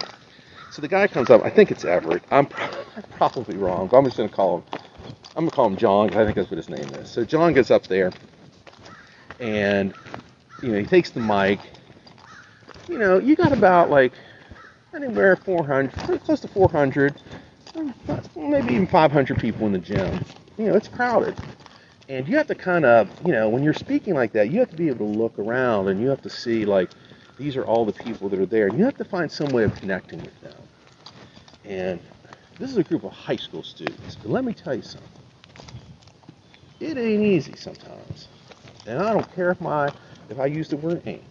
So 0.71 0.81
the 0.81 0.87
guy 0.87 1.07
comes 1.07 1.29
up. 1.29 1.43
I 1.43 1.49
think 1.49 1.71
it's 1.71 1.85
Everett. 1.85 2.23
I'm, 2.31 2.47
probably 3.11 3.57
wrong. 3.57 3.89
I'm 3.93 4.05
just 4.05 4.17
going 4.17 4.29
to 4.29 4.35
call 4.35 4.57
him. 4.59 4.79
I'm 5.35 5.49
to 5.49 5.55
call 5.55 5.67
him 5.67 5.77
John. 5.77 6.07
because 6.07 6.21
I 6.21 6.25
think 6.25 6.35
that's 6.35 6.49
what 6.49 6.57
his 6.57 6.69
name 6.69 6.87
is. 7.01 7.09
So 7.09 7.25
John 7.25 7.53
gets 7.53 7.71
up 7.71 7.87
there, 7.87 8.11
and 9.39 9.93
you 10.61 10.71
know 10.71 10.79
he 10.79 10.85
takes 10.85 11.11
the 11.11 11.19
mic. 11.19 11.59
You 12.87 12.97
know, 12.97 13.19
you 13.19 13.35
got 13.35 13.51
about 13.51 13.89
like 13.89 14.13
anywhere 14.93 15.35
400, 15.35 16.21
close 16.23 16.39
to 16.41 16.47
400, 16.47 17.21
maybe 18.35 18.73
even 18.73 18.87
500 18.87 19.39
people 19.39 19.65
in 19.67 19.73
the 19.73 19.79
gym. 19.79 20.23
You 20.57 20.67
know, 20.67 20.75
it's 20.75 20.87
crowded. 20.87 21.35
And 22.07 22.27
you 22.27 22.37
have 22.37 22.47
to 22.47 22.55
kind 22.55 22.85
of, 22.85 23.09
you 23.25 23.31
know, 23.31 23.49
when 23.49 23.63
you're 23.63 23.73
speaking 23.73 24.13
like 24.13 24.31
that, 24.33 24.49
you 24.49 24.59
have 24.59 24.69
to 24.69 24.75
be 24.75 24.89
able 24.89 24.99
to 24.99 25.17
look 25.17 25.37
around 25.39 25.87
and 25.87 25.99
you 25.99 26.07
have 26.09 26.21
to 26.21 26.29
see, 26.29 26.65
like, 26.65 26.89
these 27.37 27.57
are 27.57 27.65
all 27.65 27.85
the 27.85 27.93
people 27.93 28.29
that 28.29 28.39
are 28.39 28.45
there. 28.45 28.67
And 28.67 28.77
you 28.77 28.85
have 28.85 28.97
to 28.97 29.05
find 29.05 29.31
some 29.31 29.49
way 29.49 29.63
of 29.63 29.75
connecting 29.75 30.21
with 30.21 30.39
them. 30.41 30.53
And 31.65 31.99
this 32.59 32.69
is 32.69 32.77
a 32.77 32.83
group 32.83 33.03
of 33.03 33.11
high 33.11 33.35
school 33.35 33.63
students. 33.63 34.15
But 34.15 34.31
let 34.31 34.45
me 34.45 34.53
tell 34.53 34.75
you 34.75 34.83
something. 34.83 35.09
It 36.79 36.97
ain't 36.97 37.23
easy 37.23 37.55
sometimes. 37.55 38.27
And 38.85 38.99
I 38.99 39.13
don't 39.13 39.35
care 39.35 39.51
if 39.51 39.59
my 39.59 39.91
if 40.29 40.39
I 40.39 40.45
use 40.45 40.69
the 40.69 40.77
word 40.77 41.01
ain't. 41.05 41.23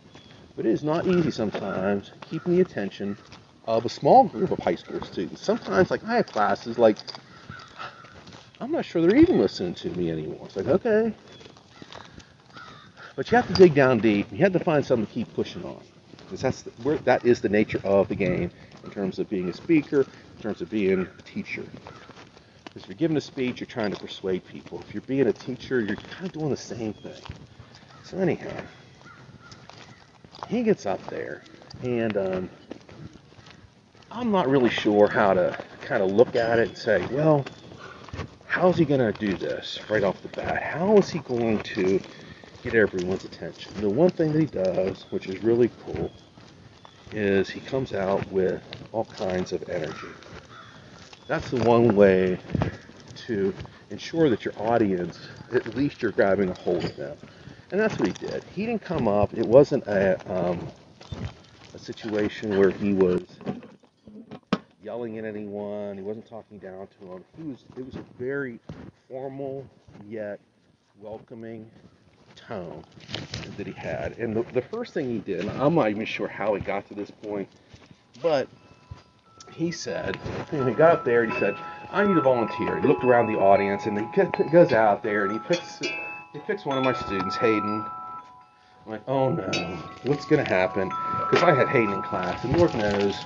But 0.57 0.67
it 0.67 0.73
is 0.73 0.83
not 0.83 1.07
easy 1.07 1.31
sometimes 1.31 2.13
keeping 2.29 2.55
the 2.55 2.61
attention 2.61 3.17
of 3.67 3.85
a 3.85 3.89
small 3.89 4.25
group 4.25 4.51
of 4.51 4.59
high 4.59 4.75
school 4.75 5.01
students. 5.03 5.43
Sometimes 5.43 5.91
like 5.91 6.05
I 6.05 6.17
have 6.17 6.27
classes 6.27 6.79
like 6.79 6.99
I'm 8.61 8.71
not 8.71 8.85
sure 8.85 9.03
they're 9.03 9.17
even 9.17 9.39
listening 9.39 9.75
to 9.75 9.91
me 9.91 10.11
anymore. 10.11 10.41
It's 10.47 10.57
like, 10.57 10.69
okay. 10.69 11.13
But 13.17 13.31
you 13.31 13.37
have 13.37 13.47
to 13.49 13.53
dig 13.53 13.75
down 13.75 14.01
deep. 14.01 14.27
You 14.33 14.39
have 14.39 14.53
to 14.55 14.59
find 14.59 14.85
something 14.85 15.07
to 15.07 15.13
keep 15.13 15.33
pushing 15.35 15.65
on. 15.65 15.81
Because 16.19 16.41
that's 16.41 16.63
the, 16.63 16.71
where, 16.83 16.97
that 16.99 17.25
is 17.27 17.41
the 17.41 17.49
nature 17.49 17.81
of 17.85 18.09
the 18.09 18.15
game 18.15 18.51
in 18.83 18.91
terms 18.91 19.19
of 19.19 19.29
being 19.29 19.49
a 19.49 19.53
speaker, 19.53 20.01
in 20.37 20.43
terms 20.43 20.63
of 20.63 20.71
being 20.71 21.01
a 21.03 21.23
teacher. 21.23 21.65
Because 22.65 22.85
if 22.85 22.89
you're 22.89 22.97
giving 22.97 23.17
a 23.17 23.21
speech, 23.21 23.61
you're 23.61 23.67
trying 23.67 23.93
to 23.93 24.01
persuade 24.01 24.47
people. 24.47 24.83
If 24.89 24.95
you're 24.95 25.03
being 25.03 25.27
a 25.27 25.33
teacher, 25.33 25.81
you're 25.81 25.97
kind 25.97 26.27
of 26.27 26.33
doing 26.33 26.51
the 26.51 26.57
same 26.57 26.95
thing. 26.95 27.21
So 28.03 28.19
anyhow, 28.19 28.51
he 30.49 30.63
gets 30.63 30.87
up 30.87 31.05
there, 31.09 31.43
and 31.83 32.17
um, 32.17 32.51
I'm 34.17 34.31
not 34.31 34.49
really 34.49 34.71
sure 34.71 35.09
how 35.09 35.35
to 35.35 35.59
kind 35.81 36.01
of 36.01 36.13
look 36.13 36.37
at 36.37 36.61
it 36.61 36.69
and 36.69 36.79
say, 36.79 37.05
well, 37.11 37.45
how's 38.47 38.79
he 38.79 38.85
going 38.85 39.01
to 39.01 39.13
do 39.19 39.35
this 39.35 39.81
right 39.91 40.05
off 40.05 40.23
the 40.23 40.29
bat? 40.29 40.63
How 40.63 40.97
is 40.99 41.11
he 41.11 41.19
going 41.19 41.61
to 41.65 42.01
get 42.63 42.77
everyone's 42.77 43.25
attention? 43.25 43.73
The 43.81 43.91
one 43.91 44.11
thing 44.11 44.33
that 44.33 44.39
he 44.39 44.47
does, 44.47 45.07
which 45.11 45.27
is 45.27 45.43
really 45.43 45.69
cool, 45.85 46.13
is 47.11 47.51
he 47.51 47.59
comes 47.59 47.93
out 47.93 48.25
with 48.31 48.63
all 48.93 49.07
kinds 49.07 49.53
of 49.53 49.69
energy. 49.69 50.07
That's 51.27 51.51
the 51.51 51.65
one 51.65 51.97
way 51.97 52.39
to 53.27 53.53
ensure 53.91 54.31
that 54.31 54.45
your 54.45 54.55
audience, 54.61 55.19
at 55.53 55.75
least 55.75 56.03
you're 56.03 56.13
grabbing 56.13 56.51
a 56.51 56.55
hold 56.55 56.85
of 56.85 56.95
them. 56.95 57.17
And 57.73 57.81
that's 57.81 57.99
what 57.99 58.07
he 58.07 58.15
did. 58.29 58.45
He 58.55 58.65
didn't 58.65 58.83
come 58.83 59.09
up, 59.09 59.35
it 59.35 59.45
wasn't 59.45 59.85
a, 59.89 60.21
um, 60.33 60.69
a 61.75 61.79
situation 61.81 62.57
where 62.57 62.71
he 62.71 62.93
was 62.93 63.21
yelling 64.95 65.19
at 65.19 65.25
anyone. 65.25 65.97
He 65.97 66.03
wasn't 66.03 66.29
talking 66.29 66.59
down 66.59 66.87
to 66.87 67.07
them. 67.07 67.25
He 67.37 67.43
was. 67.43 67.65
It 67.77 67.85
was 67.85 67.97
a 67.97 68.05
very 68.19 68.61
formal 69.09 69.67
yet 70.09 70.39
welcoming 71.01 71.69
tone 72.37 72.85
that 73.57 73.67
he 73.67 73.73
had. 73.73 74.17
And 74.19 74.37
the, 74.37 74.43
the 74.53 74.63
first 74.63 74.95
thing 74.95 75.09
he 75.09 75.19
did, 75.19 75.49
I'm 75.49 75.75
not 75.75 75.91
even 75.91 76.05
sure 76.05 76.29
how 76.29 76.55
he 76.55 76.61
got 76.61 76.87
to 76.89 76.95
this 76.95 77.11
point, 77.11 77.49
but 78.23 78.49
he 79.53 79.73
said, 79.73 80.19
and 80.53 80.69
he 80.69 80.75
got 80.75 80.93
up 80.93 81.05
there 81.05 81.25
and 81.25 81.33
he 81.33 81.39
said, 81.41 81.57
"I 81.91 82.07
need 82.07 82.17
a 82.17 82.23
volunteer." 82.23 82.81
He 82.81 82.87
looked 82.87 83.05
around 83.05 83.27
the 83.27 83.39
audience 83.39 83.87
and 83.87 83.99
he 83.99 84.51
goes 84.51 84.73
out 84.73 85.03
there 85.03 85.25
and 85.25 85.33
he 85.33 85.39
picks 85.41 85.81
he 85.81 86.39
picks 86.47 86.65
one 86.65 86.79
of 86.79 86.85
my 86.85 86.93
students, 86.93 87.37
Hayden. 87.37 87.85
I'm 88.87 88.93
like, 88.93 89.03
oh 89.09 89.31
no, 89.31 89.51
what's 90.05 90.25
gonna 90.27 90.45
happen? 90.45 90.91
Because 91.19 91.43
I 91.43 91.53
had 91.53 91.69
Hayden 91.69 91.95
in 91.95 92.03
class, 92.03 92.45
and 92.45 92.57
Lord 92.57 92.75
knows 92.75 93.17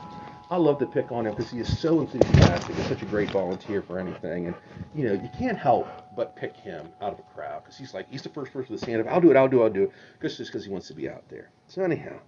I 0.50 0.56
love 0.56 0.78
to 0.78 0.86
pick 0.86 1.12
on 1.12 1.26
him 1.26 1.34
because 1.34 1.50
he 1.50 1.58
is 1.58 1.78
so 1.78 2.00
enthusiastic 2.00 2.74
and 2.74 2.86
such 2.86 3.02
a 3.02 3.06
great 3.06 3.30
volunteer 3.30 3.82
for 3.82 3.98
anything. 3.98 4.46
And 4.46 4.54
you 4.94 5.04
know, 5.04 5.12
you 5.12 5.28
can't 5.38 5.58
help 5.58 5.86
but 6.16 6.34
pick 6.36 6.56
him 6.56 6.88
out 7.02 7.12
of 7.12 7.18
a 7.18 7.34
crowd 7.34 7.64
because 7.64 7.76
he's 7.76 7.92
like 7.92 8.08
he's 8.10 8.22
the 8.22 8.30
first 8.30 8.52
person 8.52 8.74
to 8.74 8.80
stand 8.80 9.00
up. 9.00 9.12
I'll 9.12 9.20
do 9.20 9.30
it. 9.30 9.36
I'll 9.36 9.48
do. 9.48 9.60
It, 9.60 9.64
I'll 9.64 9.70
do 9.70 9.82
it. 9.84 9.92
Just 10.22 10.38
just 10.38 10.50
because 10.50 10.64
he 10.64 10.70
wants 10.70 10.88
to 10.88 10.94
be 10.94 11.08
out 11.08 11.28
there. 11.28 11.50
So 11.66 11.82
anyhow, 11.82 12.18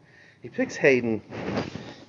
he 0.43 0.49
picks 0.49 0.77
Hayden. 0.77 1.23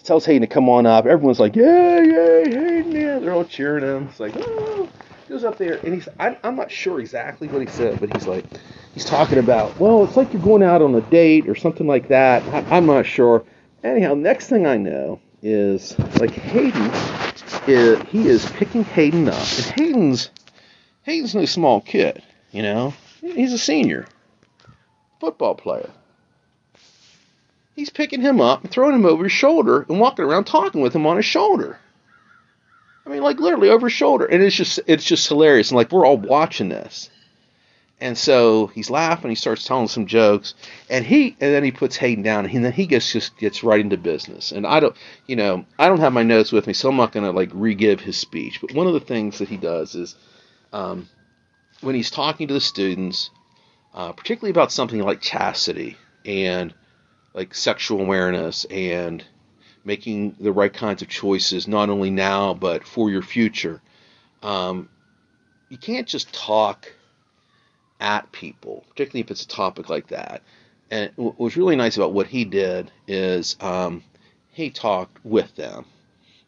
Tells 0.04 0.26
Hayden 0.26 0.42
to 0.42 0.48
come 0.48 0.68
on 0.68 0.88
up. 0.88 1.06
Everyone's 1.06 1.40
like, 1.40 1.56
yeah, 1.56 2.00
yeah, 2.02 2.44
Hayden, 2.44 2.92
yeah. 2.92 3.20
They're 3.20 3.34
all 3.34 3.46
cheering 3.46 3.84
him. 3.84 4.08
It's 4.10 4.20
like, 4.20 4.34
oh. 4.36 4.90
He 5.28 5.30
goes 5.30 5.44
up 5.44 5.58
there 5.58 5.76
and 5.86 5.94
he's. 5.94 6.10
I, 6.20 6.38
I'm 6.44 6.56
not 6.56 6.72
sure 6.72 7.00
exactly 7.00 7.48
what 7.48 7.62
he 7.62 7.68
said, 7.68 8.00
but 8.00 8.12
he's 8.12 8.28
like, 8.28 8.46
he's 8.94 9.06
talking 9.06 9.38
about, 9.38 9.80
well, 9.80 10.04
it's 10.04 10.18
like 10.18 10.34
you're 10.34 10.42
going 10.42 10.64
out 10.64 10.82
on 10.82 10.96
a 10.96 11.02
date 11.02 11.48
or 11.48 11.56
something 11.56 11.88
like 11.88 12.08
that. 12.10 12.44
I, 12.54 12.78
I'm 12.78 12.86
not 12.86 13.06
sure. 13.06 13.46
Anyhow, 13.84 14.16
next 14.16 14.48
thing 14.48 14.66
I 14.66 14.78
know, 14.78 15.22
is 15.42 15.98
like 16.20 16.32
Hayden 16.32 16.92
is 17.68 18.02
he 18.10 18.28
is 18.28 18.46
picking 18.52 18.84
Hayden 18.84 19.28
up, 19.28 19.36
and 19.36 19.66
Hayden's 19.78 20.30
Hayden's 21.04 21.36
no 21.36 21.46
small 21.46 21.82
kid, 21.82 22.22
you 22.52 22.62
know. 22.62 22.94
He's 23.22 23.54
a 23.54 23.58
senior 23.58 24.08
football 25.20 25.56
player. 25.56 25.90
He's 27.76 27.90
picking 27.90 28.22
him 28.22 28.42
up 28.42 28.64
and 28.64 28.72
throwing 28.72 28.96
him 28.96 29.06
over 29.06 29.24
his 29.24 29.32
shoulder 29.32 29.86
and 29.88 30.00
walking 30.00 30.26
around 30.26 30.46
talking 30.46 30.82
with 30.82 30.96
him 30.96 31.08
on 31.08 31.18
his 31.18 31.26
shoulder. 31.26 31.80
I 33.06 33.10
mean, 33.10 33.24
like 33.24 33.40
literally 33.40 33.70
over 33.70 33.88
his 33.88 33.94
shoulder, 33.94 34.26
and 34.26 34.44
it's 34.44 34.56
just 34.56 34.80
it's 34.88 35.06
just 35.06 35.28
hilarious, 35.28 35.72
and 35.72 35.78
like 35.78 35.92
we're 35.92 36.06
all 36.06 36.18
watching 36.18 36.70
this. 36.70 37.10
And 38.02 38.18
so 38.18 38.66
he's 38.68 38.90
laughing. 38.90 39.30
He 39.30 39.36
starts 39.36 39.64
telling 39.64 39.88
some 39.88 40.08
jokes, 40.08 40.56
and 40.90 41.06
he 41.06 41.38
and 41.40 41.54
then 41.54 41.64
he 41.64 41.72
puts 41.72 41.96
Hayden 41.98 42.24
down, 42.24 42.48
and 42.48 42.66
then 42.66 42.74
he 42.74 42.88
gets 42.88 43.14
just 43.14 43.38
gets 43.38 43.64
right 43.64 43.80
into 43.80 43.96
business. 43.96 44.52
And 44.52 44.66
I 44.66 44.80
don't, 44.80 44.96
you 45.28 45.36
know, 45.36 45.66
I 45.78 45.88
don't 45.88 46.00
have 46.00 46.12
my 46.12 46.24
notes 46.24 46.52
with 46.52 46.66
me, 46.66 46.74
so 46.74 46.90
I'm 46.90 46.98
not 46.98 47.12
going 47.12 47.26
to 47.26 47.32
like 47.32 47.52
re-give 47.54 48.02
his 48.02 48.18
speech. 48.18 48.60
But 48.60 48.74
one 48.74 48.88
of 48.88 48.94
the 48.94 49.00
things 49.00 49.38
that 49.38 49.50
he 49.50 49.58
does 49.58 49.94
is, 49.94 50.16
um, 50.74 51.10
when 51.82 51.94
he's 51.94 52.10
talking 52.10 52.48
to 52.48 52.56
the 52.56 52.60
students, 52.60 53.30
uh, 53.94 54.14
particularly 54.14 54.52
about 54.52 54.72
something 54.72 55.00
like 55.00 55.22
chastity 55.22 55.96
and 56.26 56.74
like 57.36 57.54
sexual 57.54 58.02
awareness 58.02 58.66
and 58.66 59.24
making 59.86 60.36
the 60.40 60.52
right 60.52 60.74
kinds 60.74 61.04
of 61.04 61.08
choices, 61.08 61.68
not 61.68 61.90
only 61.90 62.10
now 62.10 62.56
but 62.56 62.84
for 62.84 63.12
your 63.12 63.22
future. 63.22 63.80
Um, 64.42 64.90
you 65.70 65.78
can't 65.78 66.08
just 66.08 66.34
talk 66.34 66.92
at 68.02 68.32
people, 68.32 68.84
particularly 68.90 69.22
if 69.22 69.32
it's 69.32 69.44
a 69.44 69.48
topic 69.48 69.90
like 69.90 70.08
that. 70.08 70.42
And 70.90 71.12
what 71.16 71.40
was 71.40 71.56
really 71.56 71.78
nice 71.78 71.96
about 71.96 72.12
what 72.12 72.28
he 72.28 72.44
did 72.44 72.92
is 73.08 73.56
um, 73.62 74.04
he 74.52 74.70
talked 74.70 75.24
with 75.24 75.56
them. 75.56 75.86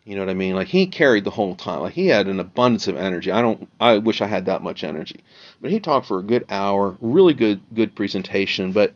You 0.03 0.15
know 0.15 0.21
what 0.21 0.29
I 0.29 0.33
mean? 0.33 0.55
Like 0.55 0.67
he 0.67 0.87
carried 0.87 1.23
the 1.23 1.29
whole 1.29 1.55
time. 1.55 1.79
Like 1.79 1.93
he 1.93 2.07
had 2.07 2.27
an 2.27 2.41
abundance 2.41 2.89
of 2.89 2.97
energy. 2.97 3.31
I 3.31 3.41
don't. 3.41 3.69
I 3.79 3.99
wish 3.99 4.19
I 4.19 4.27
had 4.27 4.47
that 4.47 4.61
much 4.61 4.83
energy. 4.83 5.23
But 5.61 5.71
he 5.71 5.79
talked 5.79 6.07
for 6.07 6.19
a 6.19 6.23
good 6.23 6.43
hour. 6.49 6.97
Really 6.99 7.33
good, 7.33 7.61
good 7.73 7.95
presentation. 7.95 8.73
But 8.73 8.93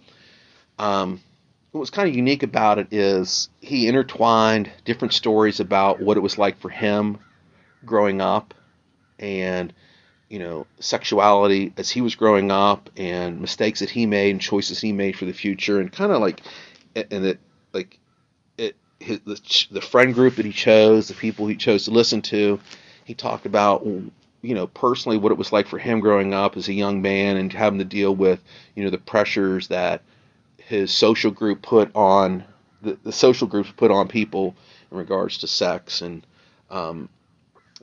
um, 0.77 1.21
what 1.71 1.79
was 1.79 1.91
kind 1.91 2.09
of 2.09 2.15
unique 2.15 2.43
about 2.43 2.77
it 2.77 2.91
is 2.91 3.47
he 3.61 3.87
intertwined 3.87 4.69
different 4.83 5.13
stories 5.13 5.61
about 5.61 6.01
what 6.01 6.17
it 6.17 6.21
was 6.21 6.37
like 6.37 6.59
for 6.59 6.69
him 6.69 7.19
growing 7.85 8.19
up, 8.19 8.53
and 9.17 9.71
you 10.29 10.39
know, 10.39 10.67
sexuality 10.79 11.73
as 11.77 11.89
he 11.89 12.01
was 12.01 12.15
growing 12.15 12.51
up 12.51 12.89
and 12.97 13.39
mistakes 13.39 13.79
that 13.79 13.89
he 13.89 14.05
made 14.05 14.31
and 14.31 14.41
choices 14.41 14.79
he 14.79 14.91
made 14.91 15.17
for 15.17 15.25
the 15.25 15.33
future 15.33 15.79
and 15.79 15.91
kind 15.91 16.11
of 16.11 16.21
like 16.21 16.41
and 16.95 17.23
that 17.25 17.39
like 17.73 17.97
it 18.57 18.75
his, 18.99 19.19
the, 19.25 19.67
the 19.71 19.81
friend 19.81 20.13
group 20.13 20.35
that 20.35 20.45
he 20.45 20.51
chose, 20.51 21.07
the 21.07 21.13
people 21.13 21.47
he 21.47 21.55
chose 21.55 21.85
to 21.85 21.91
listen 21.91 22.21
to. 22.23 22.59
He 23.05 23.13
talked 23.13 23.45
about 23.45 23.85
you 23.85 24.55
know 24.55 24.67
personally 24.67 25.17
what 25.17 25.31
it 25.31 25.37
was 25.37 25.51
like 25.51 25.67
for 25.67 25.79
him 25.79 25.99
growing 25.99 26.33
up 26.33 26.57
as 26.57 26.67
a 26.67 26.73
young 26.73 27.01
man 27.01 27.37
and 27.37 27.51
having 27.51 27.79
to 27.79 27.85
deal 27.85 28.15
with 28.15 28.43
you 28.75 28.83
know 28.83 28.89
the 28.89 28.97
pressures 28.97 29.69
that 29.69 30.01
his 30.57 30.91
social 30.91 31.31
group 31.31 31.61
put 31.61 31.89
on 31.95 32.43
the, 32.81 32.97
the 33.03 33.11
social 33.11 33.47
groups 33.47 33.71
put 33.75 33.91
on 33.91 34.07
people 34.07 34.55
in 34.91 34.97
regards 34.97 35.39
to 35.39 35.47
sex 35.47 36.01
and 36.01 36.25
um, 36.69 37.09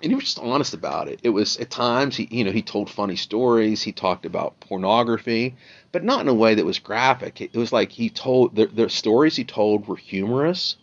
and 0.03 0.11
he 0.11 0.15
was 0.15 0.25
just 0.25 0.39
honest 0.39 0.75
about 0.75 1.09
it. 1.09 1.21
It 1.23 1.31
was 1.31 1.57
at 1.59 1.71
times 1.71 2.17
he 2.17 2.29
you 2.31 2.45
know 2.45 2.53
he 2.53 2.63
told 2.63 2.91
funny 2.91 3.17
stories. 3.17 3.83
He 3.83 3.93
talked 3.93 4.27
about 4.27 4.59
pornography, 4.61 5.55
but 5.93 6.05
not 6.05 6.21
in 6.21 6.29
a 6.29 6.35
way 6.35 6.55
that 6.55 6.65
was 6.65 6.79
graphic. 6.79 7.41
It 7.41 7.55
was 7.55 7.73
like 7.73 7.93
he 7.93 8.11
told 8.11 8.57
the, 8.57 8.67
the 8.67 8.91
stories 8.91 9.37
he 9.37 9.45
told 9.45 9.87
were 9.87 9.97
humorous, 9.97 10.77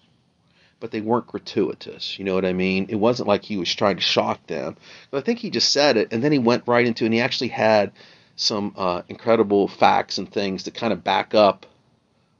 but 0.80 0.92
they 0.92 1.02
weren't 1.02 1.28
gratuitous. 1.28 2.18
You 2.18 2.26
know 2.26 2.36
what 2.36 2.46
I 2.46 2.54
mean? 2.54 2.88
It 2.90 2.96
wasn't 2.96 3.28
like 3.28 3.44
he 3.44 3.58
was 3.58 3.74
trying 3.74 3.98
to 3.98 4.02
shock 4.02 4.46
them. 4.48 4.78
But 5.10 5.18
I 5.20 5.22
think 5.22 5.40
he 5.40 5.50
just 5.50 5.72
said 5.72 5.98
it, 5.98 6.10
and 6.12 6.24
then 6.24 6.32
he 6.32 6.40
went 6.40 6.68
right 6.68 6.86
into, 6.86 7.06
and 7.06 7.14
he 7.14 7.20
actually 7.20 7.50
had 7.50 7.92
some 8.38 8.74
uh, 8.78 9.02
incredible 9.10 9.68
facts 9.68 10.18
and 10.18 10.32
things 10.32 10.64
to 10.64 10.72
kind 10.72 10.94
of 10.94 11.04
back 11.04 11.36
up 11.36 11.66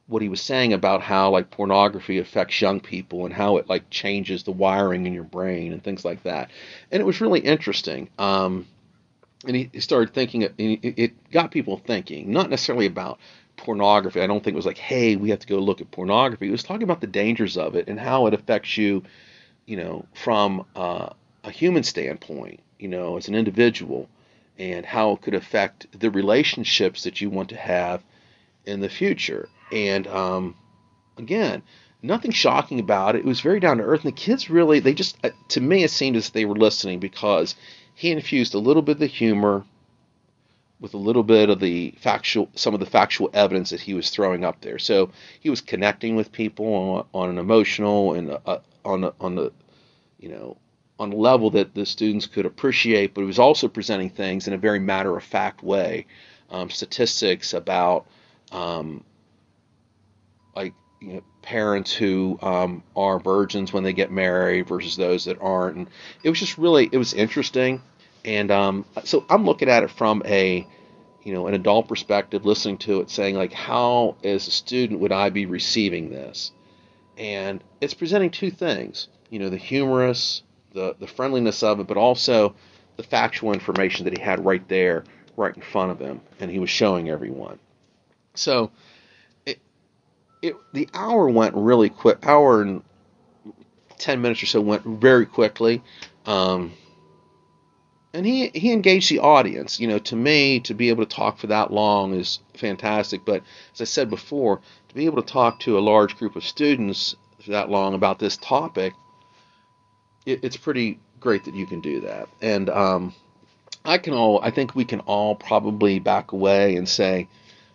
what 0.08 0.22
he 0.22 0.30
was 0.30 0.42
saying 0.42 0.74
about 0.74 1.02
how 1.02 1.30
like 1.30 1.52
pornography 1.52 2.18
affects 2.20 2.60
young 2.60 2.80
people 2.80 3.26
and 3.26 3.34
how 3.34 3.58
it 3.58 3.70
like 3.70 3.90
changes 3.90 4.44
the 4.44 4.52
wiring 4.52 5.06
in 5.06 5.14
your 5.14 5.24
brain 5.24 5.72
and 5.72 5.84
things 5.84 6.04
like 6.04 6.24
that. 6.24 6.52
And 6.92 7.02
it 7.02 7.06
was 7.06 7.22
really 7.22 7.40
interesting. 7.40 8.10
Um, 8.18 8.68
and 9.46 9.56
he, 9.56 9.80
started 9.80 10.14
thinking. 10.14 10.44
It, 10.44 10.54
it 10.58 11.32
got 11.32 11.52
people 11.52 11.78
thinking, 11.78 12.32
not 12.32 12.50
necessarily 12.50 12.86
about 12.86 13.20
pornography. 13.58 14.22
I 14.22 14.28
don't 14.28 14.44
think 14.44 14.54
it 14.54 14.58
was 14.58 14.66
like, 14.66 14.78
hey, 14.78 15.16
we 15.16 15.30
have 15.30 15.40
to 15.40 15.48
go 15.48 15.58
look 15.60 15.82
at 15.82 15.92
pornography. 15.92 16.48
It 16.48 16.52
was 16.52 16.64
talking 16.64 16.84
about 16.84 17.02
the 17.02 17.08
dangers 17.08 17.58
of 17.58 17.76
it 17.76 17.88
and 17.88 18.00
how 18.00 18.28
it 18.28 18.34
affects 18.34 18.78
you, 18.78 19.04
you 19.66 19.78
know, 19.78 20.06
from 20.14 20.66
uh, 20.76 21.10
a 21.44 21.52
human 21.52 21.84
standpoint, 21.84 22.60
you 22.80 22.88
know, 22.88 23.18
as 23.18 23.28
an 23.28 23.36
individual, 23.36 24.10
and 24.58 24.86
how 24.86 25.14
it 25.14 25.22
could 25.22 25.34
affect 25.34 25.88
the 26.00 26.12
relationships 26.12 27.04
that 27.04 27.22
you 27.22 27.30
want 27.30 27.50
to 27.50 27.58
have 27.58 28.04
in 28.66 28.80
the 28.80 28.90
future. 28.90 29.50
And 29.72 30.08
um, 30.08 30.56
again, 31.18 31.64
nothing 32.02 32.32
shocking 32.32 32.80
about 32.80 33.16
it. 33.16 33.20
It 33.20 33.26
was 33.26 33.42
very 33.42 33.60
down 33.60 33.78
to 33.78 33.84
earth. 33.84 34.04
And 34.04 34.14
the 34.14 34.18
kids 34.18 34.50
really, 34.50 34.80
they 34.80 34.94
just, 34.94 35.18
uh, 35.24 35.30
to 35.50 35.62
me, 35.62 35.84
it 35.84 35.92
seemed 35.92 36.16
as 36.16 36.28
if 36.28 36.34
they 36.34 36.46
were 36.46 36.56
listening 36.56 37.00
because 37.00 37.56
he 37.94 38.12
infused 38.12 38.54
a 38.54 38.60
little 38.60 38.82
bit 38.82 38.94
of 38.94 39.00
the 39.00 39.08
humor 39.08 39.64
with 40.80 40.94
a 40.96 40.98
little 40.98 41.24
bit 41.24 41.50
of 41.50 41.60
the 41.60 41.94
factual, 42.00 42.50
some 42.56 42.74
of 42.74 42.80
the 42.80 42.86
factual 42.88 43.30
evidence 43.34 43.70
that 43.70 43.82
he 43.82 43.94
was 43.94 44.10
throwing 44.10 44.44
up 44.44 44.62
there. 44.62 44.80
So 44.80 45.12
he 45.40 45.50
was 45.50 45.62
connecting 45.62 46.16
with 46.16 46.32
people 46.32 46.66
on, 46.66 47.06
on 47.14 47.30
an 47.30 47.38
emotional 47.38 48.14
and 48.14 48.32
a, 48.32 48.42
uh, 48.48 48.62
on 48.84 49.04
a, 49.04 49.14
on 49.22 49.36
the, 49.36 49.52
you 50.20 50.30
know, 50.30 50.58
on 51.00 51.14
a 51.14 51.16
level 51.16 51.52
that 51.52 51.76
the 51.76 51.86
students 51.86 52.26
could 52.26 52.48
appreciate. 52.48 53.14
But 53.14 53.22
he 53.22 53.28
was 53.28 53.40
also 53.40 53.68
presenting 53.68 54.10
things 54.10 54.48
in 54.48 54.54
a 54.54 54.58
very 54.58 54.80
matter 54.80 55.16
of 55.16 55.24
fact 55.24 55.62
way, 55.62 56.08
um, 56.50 56.72
statistics 56.72 57.54
about 57.54 58.08
um, 58.52 59.04
like 60.56 60.74
you 61.00 61.14
know, 61.14 61.22
parents 61.42 61.94
who 61.94 62.38
um, 62.42 62.84
are 62.96 63.20
virgins 63.20 63.74
when 63.74 63.84
they 63.84 63.94
get 63.94 64.12
married 64.12 64.68
versus 64.68 64.96
those 64.96 65.26
that 65.26 65.42
aren't, 65.42 65.78
and 65.78 65.88
it 66.24 66.30
was 66.30 66.40
just 66.40 66.58
really 66.58 66.90
it 66.92 66.98
was 66.98 67.14
interesting, 67.14 67.82
and 68.24 68.52
um, 68.52 68.86
so 69.04 69.26
I'm 69.30 69.46
looking 69.46 69.70
at 69.70 69.84
it 69.84 69.92
from 69.92 70.22
a 70.26 70.66
you 71.24 71.34
know 71.34 71.48
an 71.48 71.54
adult 71.54 71.88
perspective, 71.88 72.46
listening 72.46 72.78
to 72.80 73.02
it, 73.02 73.10
saying 73.10 73.36
like 73.36 73.54
how 73.54 74.16
as 74.24 74.48
a 74.48 74.52
student 74.52 75.00
would 75.00 75.12
I 75.12 75.30
be 75.30 75.46
receiving 75.46 76.10
this, 76.10 76.52
and 77.18 77.64
it's 77.82 77.94
presenting 77.94 78.30
two 78.30 78.52
things, 78.52 79.08
you 79.30 79.40
know, 79.40 79.50
the 79.50 79.58
humorous, 79.58 80.44
the 80.74 80.96
the 81.00 81.08
friendliness 81.08 81.64
of 81.64 81.80
it, 81.80 81.88
but 81.88 81.98
also 81.98 82.54
the 82.98 83.04
factual 83.04 83.54
information 83.54 84.06
that 84.06 84.16
he 84.16 84.24
had 84.24 84.46
right 84.46 84.68
there, 84.68 85.04
right 85.36 85.56
in 85.56 85.62
front 85.64 85.92
of 85.92 86.00
him, 86.00 86.22
and 86.40 86.52
he 86.52 86.60
was 86.60 86.70
showing 86.70 87.10
everyone. 87.10 87.58
So 88.36 88.72
it 90.42 90.56
the 90.74 90.90
hour 90.94 91.30
went 91.30 91.56
really 91.56 91.90
quick. 91.90 92.26
Hour 92.26 92.62
and 92.62 92.84
ten 93.98 94.22
minutes 94.22 94.44
or 94.44 94.48
so 94.48 94.62
went 94.62 94.84
very 94.84 95.26
quickly. 95.26 95.82
Um, 96.26 96.74
and 98.14 98.26
he 98.26 98.50
he 98.50 98.72
engaged 98.72 99.10
the 99.10 99.20
audience. 99.20 99.80
You 99.80 99.88
know, 99.88 100.00
to 100.00 100.16
me, 100.16 100.60
to 100.62 100.74
be 100.74 100.90
able 100.90 101.06
to 101.06 101.16
talk 101.16 101.38
for 101.38 101.48
that 101.48 101.72
long 101.72 102.14
is 102.14 102.40
fantastic. 102.56 103.24
But 103.26 103.44
as 103.74 103.82
I 103.82 103.86
said 103.86 104.10
before, 104.10 104.62
to 104.90 104.96
be 104.96 105.06
able 105.06 105.22
to 105.22 105.32
talk 105.32 105.60
to 105.62 105.78
a 105.78 105.80
large 105.80 106.18
group 106.18 106.36
of 106.36 106.44
students 106.44 107.16
for 107.44 107.52
that 107.52 107.70
long 107.70 107.94
about 107.94 108.20
this 108.20 108.38
topic, 108.38 108.94
it, 110.26 110.44
it's 110.44 110.58
pretty 110.58 111.00
great 111.20 111.46
that 111.46 111.56
you 111.56 111.66
can 111.66 111.80
do 111.82 112.02
that. 112.02 112.28
And 112.42 112.70
um, 112.70 113.14
I 113.86 113.98
can 113.98 114.14
all 114.14 114.42
I 114.44 114.52
think 114.52 114.76
we 114.76 114.86
can 114.86 115.00
all 115.02 115.36
probably 115.36 116.00
back 116.00 116.34
away 116.34 116.76
and 116.76 116.90
say, 116.90 117.28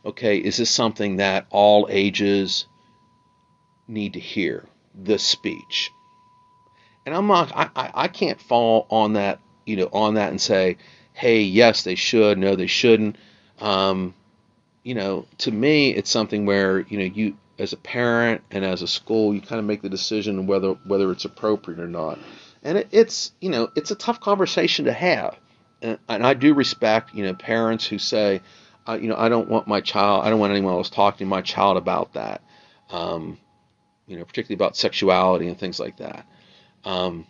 okay, 0.07 0.39
is 0.39 0.57
this 0.57 0.71
something 0.71 1.17
that 1.17 1.47
all 1.51 1.89
ages 1.91 2.67
need 3.87 4.15
to 4.15 4.21
hear? 4.21 4.65
This 4.95 5.23
speech. 5.23 5.91
And 7.05 7.15
I'm 7.15 7.27
not, 7.27 7.53
I, 7.55 7.71
I, 7.77 7.91
I 7.95 8.09
can't 8.09 8.41
fall 8.41 8.87
on 8.91 9.13
that, 9.15 9.41
you 9.67 9.77
know, 9.77 9.89
on 9.93 10.15
that 10.15 10.31
and 10.31 10.41
say, 10.41 10.79
hey, 11.13 11.43
yes, 11.43 11.83
they 11.83 11.95
should, 11.95 12.39
no, 12.39 12.57
they 12.57 12.67
shouldn't. 12.67 13.17
Um, 13.61 14.15
you 14.83 14.95
know, 14.95 15.27
to 15.39 15.51
me, 15.53 15.91
it's 15.91 16.11
something 16.11 16.47
where, 16.47 16.81
you 16.81 16.99
know, 16.99 17.05
you, 17.05 17.37
as 17.59 17.73
a 17.73 17.77
parent 17.77 18.43
and 18.51 18.65
as 18.65 18.83
a 18.83 18.87
school, 18.89 19.35
you 19.35 19.41
kind 19.41 19.59
of 19.59 19.65
make 19.65 19.83
the 19.83 19.89
decision 19.89 20.47
whether 20.47 20.73
whether 20.85 21.11
it's 21.11 21.25
appropriate 21.25 21.81
or 21.81 21.87
not. 21.87 22.19
And 22.63 22.79
it, 22.79 22.89
it's 22.93 23.33
you 23.41 23.51
know 23.51 23.71
it's 23.75 23.91
a 23.91 23.95
tough 23.95 24.21
conversation 24.21 24.85
to 24.87 24.93
have, 24.93 25.37
and, 25.83 25.99
and 26.09 26.27
I 26.27 26.35
do 26.35 26.55
respect 26.55 27.15
you 27.15 27.25
know 27.25 27.35
parents 27.35 27.87
who 27.87 27.99
say, 27.99 28.43
I, 28.87 28.97
you 28.97 29.09
know, 29.09 29.17
I 29.17 29.29
don't 29.29 29.49
want 29.49 29.67
my 29.67 29.81
child, 29.81 30.25
I 30.25 30.31
don't 30.31 30.39
want 30.39 30.53
anyone 30.53 30.75
else 30.75 30.91
talking 30.91 31.27
to 31.27 31.31
my 31.31 31.43
child 31.43 31.77
about 31.77 32.15
that. 32.15 32.43
Um, 32.91 33.39
you 34.07 34.17
know, 34.17 34.25
particularly 34.25 34.55
about 34.55 34.77
sexuality 34.77 35.49
and 35.49 35.59
things 35.59 35.81
like 35.81 35.97
that. 35.97 36.27
Um, 36.85 37.27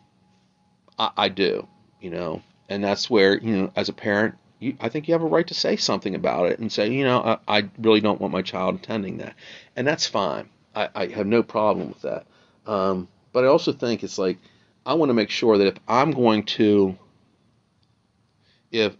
I, 0.99 1.11
I, 1.17 1.29
do, 1.31 1.67
you 2.01 2.11
know, 2.11 2.43
and 2.69 2.85
that's 2.85 3.09
where, 3.09 3.39
you 3.39 3.57
know, 3.57 3.73
as 3.75 3.89
a 3.89 3.95
parent, 3.95 4.35
you, 4.59 4.77
I 4.81 4.91
think 4.91 5.09
you 5.09 5.15
have 5.15 5.23
a 5.23 5.27
right 5.27 5.47
to 5.47 5.55
say 5.55 5.77
something 5.77 6.15
about 6.15 6.51
it 6.51 6.59
and 6.59 6.71
say, 6.71 6.91
you 6.91 7.05
know, 7.05 7.39
I, 7.49 7.59
I 7.59 7.71
really 7.79 8.01
don't 8.01 8.21
want 8.21 8.33
my 8.33 8.43
child 8.43 8.75
attending 8.75 9.19
that. 9.19 9.35
And 9.75 9.87
that's 9.87 10.07
fine. 10.07 10.51
I, 10.75 10.89
I 10.95 11.07
have 11.07 11.27
no 11.27 11.43
problem 11.43 11.89
with 11.89 12.03
that. 12.03 12.27
Um, 12.67 13.09
but 13.33 13.45
I 13.45 13.49
also 13.49 13.73
think 13.73 14.03
it's 14.03 14.19
like, 14.19 14.39
I 14.85 14.95
want 14.95 15.09
to 15.11 15.15
make 15.15 15.31
sure 15.31 15.59
that 15.59 15.67
if 15.67 15.77
I'm 15.89 16.11
going 16.11 16.45
to, 16.45 16.97
if 18.71 18.95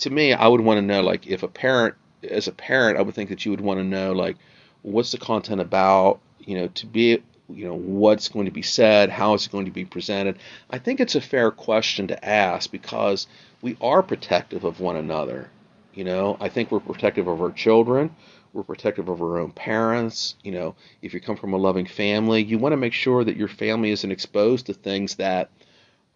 to 0.00 0.10
me, 0.10 0.32
I 0.32 0.46
would 0.48 0.60
want 0.60 0.78
to 0.78 0.82
know 0.82 1.02
like 1.02 1.26
if 1.26 1.42
a 1.42 1.48
parent, 1.48 1.94
as 2.28 2.48
a 2.48 2.52
parent, 2.52 2.98
I 2.98 3.02
would 3.02 3.14
think 3.14 3.30
that 3.30 3.44
you 3.44 3.50
would 3.50 3.60
want 3.60 3.78
to 3.78 3.84
know 3.84 4.12
like 4.12 4.36
what's 4.82 5.12
the 5.12 5.18
content 5.18 5.60
about, 5.60 6.20
you 6.38 6.56
know, 6.56 6.68
to 6.68 6.86
be, 6.86 7.22
you 7.48 7.64
know, 7.66 7.74
what's 7.74 8.28
going 8.28 8.46
to 8.46 8.52
be 8.52 8.62
said, 8.62 9.10
how 9.10 9.34
it's 9.34 9.48
going 9.48 9.64
to 9.64 9.70
be 9.70 9.84
presented. 9.84 10.38
I 10.70 10.78
think 10.78 11.00
it's 11.00 11.14
a 11.14 11.20
fair 11.20 11.50
question 11.50 12.08
to 12.08 12.24
ask 12.24 12.70
because 12.70 13.26
we 13.62 13.76
are 13.80 14.02
protective 14.02 14.64
of 14.64 14.80
one 14.80 14.96
another. 14.96 15.50
You 15.92 16.04
know, 16.04 16.36
I 16.40 16.48
think 16.48 16.70
we're 16.70 16.80
protective 16.80 17.26
of 17.26 17.42
our 17.42 17.50
children. 17.50 18.14
We're 18.52 18.62
protective 18.62 19.08
of 19.08 19.20
our 19.22 19.38
own 19.38 19.52
parents. 19.52 20.34
You 20.42 20.52
know, 20.52 20.74
if 21.02 21.14
you 21.14 21.20
come 21.20 21.36
from 21.36 21.52
a 21.52 21.58
loving 21.58 21.86
family, 21.86 22.42
you 22.42 22.58
want 22.58 22.72
to 22.72 22.76
make 22.76 22.92
sure 22.92 23.24
that 23.24 23.36
your 23.36 23.48
family 23.48 23.90
isn't 23.90 24.10
exposed 24.10 24.66
to 24.66 24.74
things 24.74 25.16
that 25.16 25.50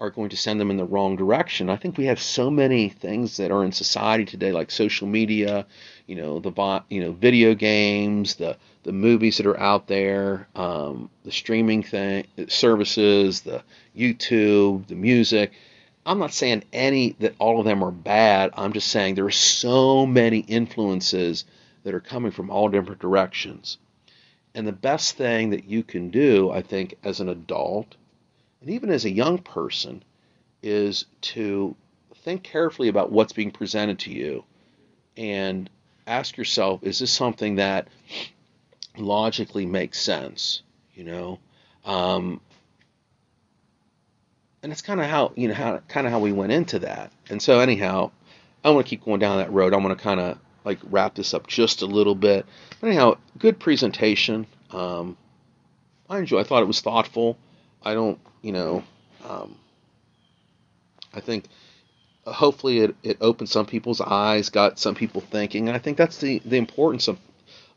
are 0.04 0.10
going 0.10 0.28
to 0.28 0.36
send 0.36 0.60
them 0.60 0.70
in 0.70 0.76
the 0.76 0.84
wrong 0.84 1.16
direction. 1.16 1.70
I 1.70 1.76
think 1.76 1.96
we 1.96 2.06
have 2.06 2.20
so 2.20 2.50
many 2.50 2.90
things 2.90 3.38
that 3.38 3.50
are 3.50 3.64
in 3.64 3.72
society 3.72 4.24
today, 4.24 4.52
like 4.52 4.70
social 4.70 5.08
media, 5.08 5.66
you 6.06 6.14
know, 6.14 6.40
the 6.40 6.82
you 6.90 7.00
know 7.00 7.12
video 7.12 7.54
games, 7.54 8.34
the 8.34 8.56
the 8.82 8.92
movies 8.92 9.38
that 9.38 9.46
are 9.46 9.58
out 9.58 9.86
there, 9.86 10.46
um, 10.54 11.08
the 11.24 11.32
streaming 11.32 11.82
thing 11.82 12.26
services, 12.48 13.40
the 13.40 13.62
YouTube, 13.96 14.86
the 14.88 14.94
music. 14.94 15.52
I'm 16.06 16.18
not 16.18 16.34
saying 16.34 16.64
any 16.72 17.16
that 17.20 17.34
all 17.38 17.58
of 17.58 17.64
them 17.64 17.82
are 17.82 17.90
bad. 17.90 18.50
I'm 18.54 18.74
just 18.74 18.88
saying 18.88 19.14
there 19.14 19.24
are 19.24 19.30
so 19.30 20.04
many 20.04 20.40
influences 20.40 21.46
that 21.82 21.94
are 21.94 22.00
coming 22.00 22.30
from 22.30 22.50
all 22.50 22.68
different 22.68 23.00
directions. 23.00 23.78
And 24.54 24.66
the 24.66 24.72
best 24.72 25.16
thing 25.16 25.50
that 25.50 25.64
you 25.64 25.82
can 25.82 26.10
do, 26.10 26.50
I 26.50 26.60
think, 26.60 26.94
as 27.02 27.20
an 27.20 27.28
adult 27.28 27.96
and 28.64 28.72
even 28.72 28.88
as 28.88 29.05
a 29.05 29.11
young 29.11 29.37
person, 29.37 30.03
is 30.62 31.05
to 31.20 31.77
think 32.22 32.42
carefully 32.42 32.88
about 32.88 33.12
what's 33.12 33.35
being 33.35 33.50
presented 33.50 33.98
to 33.98 34.11
you 34.11 34.42
and 35.18 35.68
ask 36.07 36.38
yourself, 36.38 36.83
is 36.83 36.98
this 36.98 37.12
something 37.12 37.57
that 37.57 37.88
logically 38.96 39.66
makes 39.66 40.00
sense? 40.00 40.62
You 40.94 41.05
know, 41.05 41.38
um, 41.85 42.40
and 44.62 44.72
it's 44.72 44.81
kind 44.81 44.98
of 44.98 45.07
how 45.07 45.33
you 45.37 45.48
know 45.48 45.55
how 45.55 45.83
kind 45.88 46.07
of 46.07 46.12
how 46.14 46.20
we 46.20 46.33
went 46.33 46.53
into 46.53 46.79
that. 46.79 47.12
And 47.29 47.42
so 47.42 47.61
anyhow, 47.61 48.12
I 48.64 48.70
want 48.70 48.87
to 48.87 48.88
keep 48.88 49.05
going 49.05 49.20
down 49.20 49.37
that 49.37 49.53
road. 49.53 49.74
I 49.74 49.77
want 49.77 49.98
to 49.98 50.03
kind 50.03 50.20
of 50.20 50.38
like 50.64 50.79
wrap 50.85 51.16
this 51.16 51.35
up 51.35 51.48
just 51.48 51.83
a 51.83 51.87
little 51.87 52.14
bit. 52.14 52.46
But 52.81 52.87
anyhow, 52.87 53.18
good 53.38 53.61
presentation. 53.61 54.46
Um, 54.70 55.18
I 56.09 56.18
enjoy. 56.18 56.40
I 56.40 56.44
thought 56.44 56.62
it 56.62 56.66
was 56.66 56.81
thoughtful. 56.81 57.37
I 57.83 57.92
don't, 57.92 58.18
you 58.44 58.52
know, 58.52 58.85
um, 59.26 59.57
I 61.14 61.20
think 61.20 61.46
uh, 62.26 62.33
hopefully 62.33 62.80
it, 62.80 62.94
it 63.02 63.16
opened 63.22 63.48
some 63.48 63.64
people's 63.64 64.02
eyes, 64.02 64.50
got 64.50 64.78
some 64.78 64.94
people 64.94 65.22
thinking, 65.22 65.66
and 65.68 65.76
I 65.76 65.80
think 65.80 65.96
that's 65.96 66.18
the 66.18 66.40
the 66.44 66.59
importance 66.59 67.09
of 67.09 67.18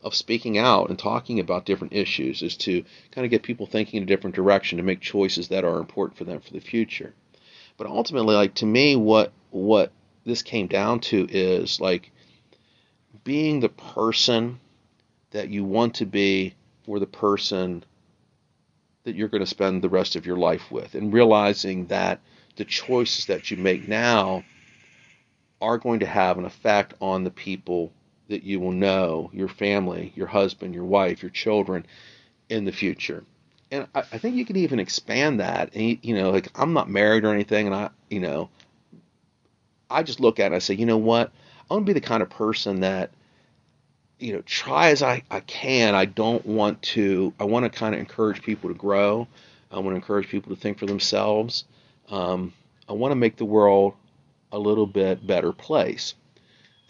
of 0.04 0.14
speaking 0.14 0.58
out 0.58 0.90
and 0.90 0.98
talking 0.98 1.40
about 1.40 1.64
different 1.64 1.94
issues 1.94 2.42
is 2.42 2.56
to 2.56 2.84
kind 3.10 3.24
of 3.24 3.30
get 3.30 3.42
people 3.42 3.66
thinking 3.66 3.96
in 3.96 4.02
a 4.02 4.06
different 4.06 4.36
direction 4.36 4.76
to 4.76 4.84
make 4.84 5.00
choices 5.00 5.48
that 5.48 5.64
are 5.64 5.78
important 5.78 6.18
for 6.18 6.24
them 6.24 6.40
for 6.40 6.52
the 6.52 6.60
future. 6.60 7.14
But 7.78 7.86
ultimately, 7.86 8.34
like 8.34 8.54
to 8.56 8.66
me, 8.66 8.94
what 8.94 9.32
what 9.50 9.90
this 10.26 10.42
came 10.42 10.66
down 10.66 11.00
to 11.00 11.26
is 11.30 11.80
like 11.80 12.10
being 13.24 13.60
the 13.60 13.70
person 13.70 14.60
that 15.30 15.48
you 15.48 15.64
want 15.64 15.94
to 15.94 16.04
be 16.04 16.54
for 16.84 16.98
the 16.98 17.06
person 17.06 17.84
that 19.08 19.16
you're 19.16 19.28
going 19.28 19.42
to 19.42 19.46
spend 19.46 19.82
the 19.82 19.88
rest 19.88 20.16
of 20.16 20.26
your 20.26 20.36
life 20.36 20.70
with, 20.70 20.94
and 20.94 21.12
realizing 21.12 21.86
that 21.86 22.20
the 22.56 22.64
choices 22.64 23.24
that 23.26 23.50
you 23.50 23.56
make 23.56 23.88
now 23.88 24.44
are 25.60 25.78
going 25.78 26.00
to 26.00 26.06
have 26.06 26.36
an 26.36 26.44
effect 26.44 26.92
on 27.00 27.24
the 27.24 27.30
people 27.30 27.90
that 28.28 28.42
you 28.44 28.60
will 28.60 28.72
know, 28.72 29.30
your 29.32 29.48
family, 29.48 30.12
your 30.14 30.26
husband, 30.26 30.74
your 30.74 30.84
wife, 30.84 31.22
your 31.22 31.30
children 31.30 31.86
in 32.50 32.66
the 32.66 32.72
future. 32.72 33.24
And 33.70 33.86
I, 33.94 34.00
I 34.00 34.18
think 34.18 34.36
you 34.36 34.44
can 34.44 34.56
even 34.56 34.78
expand 34.78 35.40
that. 35.40 35.74
And, 35.74 35.98
you 36.02 36.14
know, 36.14 36.30
like 36.30 36.48
I'm 36.54 36.74
not 36.74 36.90
married 36.90 37.24
or 37.24 37.32
anything, 37.32 37.66
and 37.66 37.74
I, 37.74 37.88
you 38.10 38.20
know, 38.20 38.50
I 39.90 40.02
just 40.02 40.20
look 40.20 40.38
at 40.38 40.44
it 40.44 40.46
and 40.46 40.54
I 40.56 40.58
say, 40.58 40.74
you 40.74 40.84
know 40.84 40.98
what? 40.98 41.32
I 41.70 41.74
want 41.74 41.86
to 41.86 41.92
be 41.94 41.98
the 41.98 42.06
kind 42.06 42.22
of 42.22 42.28
person 42.28 42.80
that, 42.80 43.10
you 44.18 44.32
know, 44.32 44.42
try 44.42 44.90
as 44.90 45.02
I, 45.02 45.22
I 45.30 45.40
can. 45.40 45.94
I 45.94 46.04
don't 46.04 46.44
want 46.44 46.82
to, 46.82 47.32
I 47.38 47.44
want 47.44 47.64
to 47.70 47.78
kind 47.78 47.94
of 47.94 48.00
encourage 48.00 48.42
people 48.42 48.68
to 48.68 48.74
grow. 48.74 49.28
I 49.70 49.76
want 49.76 49.90
to 49.90 49.96
encourage 49.96 50.28
people 50.28 50.54
to 50.54 50.60
think 50.60 50.78
for 50.78 50.86
themselves. 50.86 51.64
Um, 52.10 52.52
I 52.88 52.94
want 52.94 53.12
to 53.12 53.16
make 53.16 53.36
the 53.36 53.44
world 53.44 53.94
a 54.50 54.58
little 54.58 54.86
bit 54.86 55.26
better 55.26 55.52
place. 55.52 56.14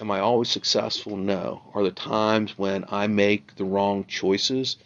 Am 0.01 0.11
I 0.11 0.21
always 0.21 0.49
successful? 0.49 1.17
No. 1.17 1.61
Are 1.75 1.83
there 1.83 1.91
times 1.91 2.57
when 2.57 2.85
I 2.89 3.09
make 3.09 3.57
the 3.57 3.65
wrong 3.65 4.05
choices? 4.07 4.77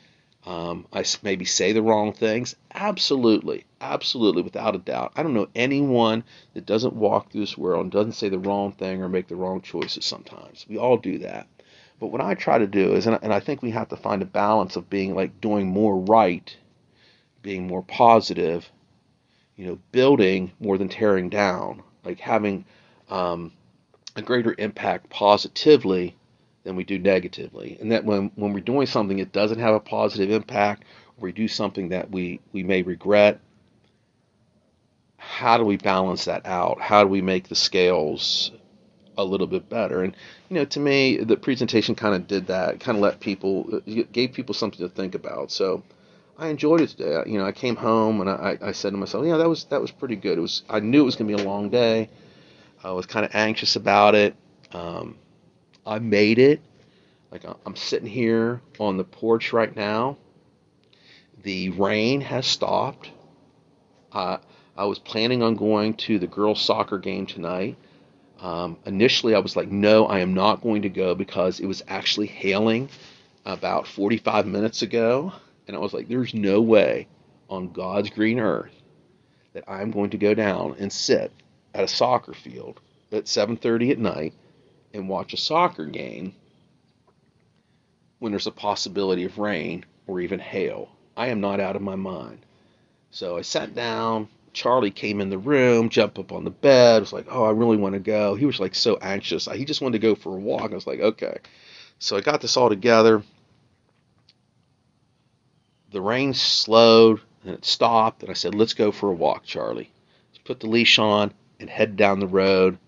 Um, 0.46 0.87
I 0.92 1.05
maybe 1.22 1.44
say 1.44 1.72
the 1.72 1.83
wrong 1.83 2.12
things? 2.12 2.57
Absolutely. 2.74 3.64
Absolutely, 3.81 4.42
without 4.42 4.74
a 4.74 4.78
doubt. 4.78 5.12
I 5.16 5.22
don't 5.22 5.35
know 5.35 5.48
anyone 5.55 6.24
that 6.55 6.66
doesn't 6.66 6.94
walk 6.94 7.31
through 7.31 7.42
this 7.42 7.59
world 7.59 7.83
and 7.83 7.92
doesn't 7.92 8.12
say 8.12 8.28
the 8.28 8.38
wrong 8.38 8.72
thing 8.72 9.02
or 9.02 9.09
make 9.09 9.28
the 9.28 9.37
wrong 9.37 9.61
choices 9.61 10.05
sometimes. 10.05 10.66
We 10.68 10.78
all 10.78 10.96
do 10.96 11.18
that. 11.18 11.46
But 12.02 12.10
what 12.10 12.20
I 12.20 12.34
try 12.34 12.58
to 12.58 12.66
do 12.66 12.94
is, 12.94 13.06
and 13.06 13.32
I 13.32 13.38
think 13.38 13.62
we 13.62 13.70
have 13.70 13.90
to 13.90 13.96
find 13.96 14.22
a 14.22 14.24
balance 14.24 14.74
of 14.74 14.90
being 14.90 15.14
like 15.14 15.40
doing 15.40 15.68
more 15.68 15.96
right, 15.96 16.56
being 17.42 17.68
more 17.68 17.84
positive, 17.84 18.68
you 19.54 19.66
know, 19.66 19.78
building 19.92 20.50
more 20.58 20.76
than 20.78 20.88
tearing 20.88 21.28
down, 21.28 21.84
like 22.04 22.18
having 22.18 22.64
um, 23.08 23.52
a 24.16 24.22
greater 24.22 24.52
impact 24.58 25.10
positively 25.10 26.16
than 26.64 26.74
we 26.74 26.82
do 26.82 26.98
negatively. 26.98 27.78
And 27.80 27.92
that 27.92 28.04
when, 28.04 28.32
when 28.34 28.52
we're 28.52 28.58
doing 28.58 28.88
something 28.88 29.18
that 29.18 29.30
doesn't 29.30 29.60
have 29.60 29.76
a 29.76 29.78
positive 29.78 30.32
impact, 30.32 30.82
or 31.18 31.26
we 31.26 31.32
do 31.32 31.46
something 31.46 31.90
that 31.90 32.10
we, 32.10 32.40
we 32.52 32.64
may 32.64 32.82
regret, 32.82 33.38
how 35.18 35.56
do 35.56 35.62
we 35.62 35.76
balance 35.76 36.24
that 36.24 36.46
out? 36.46 36.80
How 36.80 37.04
do 37.04 37.08
we 37.08 37.22
make 37.22 37.46
the 37.46 37.54
scales 37.54 38.50
a 39.16 39.25
little 39.25 39.46
bit 39.46 39.68
better? 39.68 40.03
And, 40.03 40.16
you 40.48 40.57
know, 40.57 40.64
to 40.66 40.81
me, 40.81 41.18
the 41.18 41.37
presentation 41.37 41.94
kind 41.94 42.14
of 42.14 42.27
did 42.27 42.46
that, 42.46 42.81
kind 42.81 42.96
of 42.96 43.03
let 43.03 43.20
people, 43.20 43.81
gave 44.12 44.33
people 44.33 44.55
something 44.55 44.81
to 44.81 44.88
think 44.88 45.14
about. 45.14 45.51
So, 45.51 45.83
I 46.38 46.48
enjoyed 46.48 46.81
it 46.81 46.88
today. 46.88 47.22
You 47.27 47.38
know, 47.38 47.44
I 47.44 47.53
came 47.53 47.77
home 47.77 48.20
and 48.20 48.29
I, 48.29 48.59
I 48.61 48.72
said 48.72 48.90
to 48.90 48.96
myself, 48.96 49.25
yeah, 49.25 49.37
that 49.37 49.48
was 49.48 49.64
that 49.66 49.81
was 49.81 49.90
pretty 49.90 50.16
good. 50.16 50.38
It 50.38 50.40
was 50.40 50.62
I 50.68 50.81
knew 50.81 51.03
it 51.03 51.05
was 51.05 51.14
going 51.14 51.31
to 51.31 51.37
be 51.37 51.42
a 51.42 51.46
long 51.46 51.70
day. 51.70 52.09
I 52.83 52.90
was 52.90 53.07
kind 53.07 53.25
of 53.25 53.33
anxious 53.35 53.77
about 53.77 54.14
it. 54.14 54.35
Um, 54.72 55.16
I 55.87 55.98
made 55.98 56.38
it. 56.38 56.61
Like 57.31 57.44
I'm 57.64 57.77
sitting 57.77 58.09
here 58.09 58.61
on 58.81 58.96
the 58.96 59.05
porch 59.05 59.53
right 59.53 59.75
now. 59.75 60.16
The 61.42 61.70
rain 61.70 62.20
has 62.22 62.46
stopped. 62.46 63.11
Uh, 64.12 64.38
I 64.77 64.85
was 64.87 64.98
planning 64.98 65.42
on 65.42 65.55
going 65.55 65.94
to 65.94 66.18
the 66.18 66.27
girls' 66.27 66.61
soccer 66.61 66.98
game 66.98 67.27
tonight. 67.27 67.77
Um, 68.42 68.76
initially, 68.85 69.37
I 69.37 69.38
was 69.38 69.55
like, 69.55 69.70
no, 69.70 70.07
I 70.07 70.18
am 70.18 70.35
not 70.35 70.62
going 70.62 70.83
to 70.83 70.88
go 70.88 71.14
because 71.14 71.61
it 71.61 71.66
was 71.66 71.83
actually 71.87 72.26
hailing 72.26 72.88
about 73.46 73.87
45 73.87 74.46
minutes 74.46 74.83
ago. 74.83 75.33
And 75.68 75.76
I 75.76 75.78
was 75.78 75.92
like, 75.92 76.09
there's 76.09 76.35
no 76.35 76.61
way 76.61 77.07
on 77.48 77.70
God's 77.70 78.11
green 78.11 78.40
earth 78.40 78.72
that 79.52 79.64
I'm 79.68 79.92
going 79.92 80.11
to 80.11 80.18
go 80.18 80.35
down 80.35 80.74
and 80.81 80.92
sit 80.92 81.31
at 81.72 81.85
a 81.85 81.88
soccer 81.88 82.35
field 82.35 82.81
at 83.12 83.24
7:30 83.24 83.92
at 83.92 83.98
night 83.98 84.35
and 84.92 85.09
watch 85.09 85.33
a 85.35 85.37
soccer 85.37 85.87
game 85.87 86.35
when 88.18 88.33
there's 88.33 88.46
a 88.48 88.52
possibility 88.52 89.24
of 89.24 89.38
rain 89.38 89.85
or 90.07 90.20
even 90.20 90.40
hail. 90.40 90.88
I 91.16 91.28
am 91.28 91.40
not 91.40 91.61
out 91.61 91.76
of 91.76 91.83
my 91.83 91.96
mind. 91.96 92.38
So 93.11 93.37
I 93.37 93.42
sat 93.42 93.74
down. 93.74 94.28
Charlie 94.52 94.90
came 94.90 95.20
in 95.20 95.30
the 95.30 95.38
room, 95.38 95.88
jumped 95.88 96.18
up 96.18 96.32
on 96.32 96.44
the 96.44 96.50
bed, 96.50 97.00
was 97.00 97.12
like, 97.12 97.26
"Oh, 97.30 97.44
I 97.44 97.50
really 97.50 97.76
want 97.76 97.94
to 97.94 98.00
go." 98.00 98.34
He 98.34 98.46
was 98.46 98.60
like 98.60 98.74
so 98.74 98.96
anxious. 98.96 99.46
He 99.46 99.64
just 99.64 99.80
wanted 99.80 100.00
to 100.00 100.06
go 100.06 100.14
for 100.14 100.36
a 100.36 100.40
walk. 100.40 100.72
I 100.72 100.74
was 100.74 100.86
like, 100.86 101.00
"Okay." 101.00 101.38
So 101.98 102.16
I 102.16 102.20
got 102.20 102.40
this 102.40 102.56
all 102.56 102.68
together. 102.68 103.22
The 105.90 106.00
rain 106.00 106.34
slowed 106.34 107.20
and 107.44 107.54
it 107.54 107.64
stopped, 107.64 108.22
and 108.22 108.30
I 108.30 108.34
said, 108.34 108.54
"Let's 108.54 108.74
go 108.74 108.92
for 108.92 109.10
a 109.10 109.14
walk, 109.14 109.44
Charlie." 109.44 109.90
Let's 110.30 110.42
put 110.44 110.60
the 110.60 110.68
leash 110.68 110.98
on 110.98 111.32
and 111.60 111.68
head 111.70 111.96
down 111.96 112.20
the 112.20 112.26
road 112.26 112.78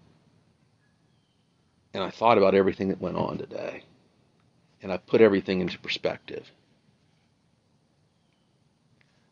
and 1.94 2.02
I 2.02 2.10
thought 2.10 2.36
about 2.36 2.54
everything 2.54 2.88
that 2.88 3.00
went 3.00 3.16
on 3.16 3.38
today. 3.38 3.84
And 4.82 4.92
I 4.92 4.96
put 4.96 5.20
everything 5.20 5.60
into 5.60 5.78
perspective. 5.78 6.50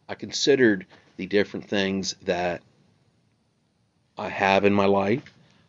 I 0.08 0.14
considered 0.14 0.86
the 1.22 1.28
different 1.28 1.68
things 1.68 2.16
that 2.22 2.62
I 4.18 4.28
have 4.28 4.64
in 4.64 4.72
my 4.72 4.86
life. 4.86 5.22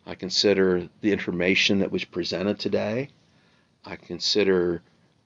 I 0.04 0.16
consider 0.16 0.88
the 1.00 1.12
information 1.12 1.78
that 1.78 1.92
was 1.92 2.04
presented 2.04 2.58
today. 2.58 3.10
I 3.84 3.94
consider 3.94 4.82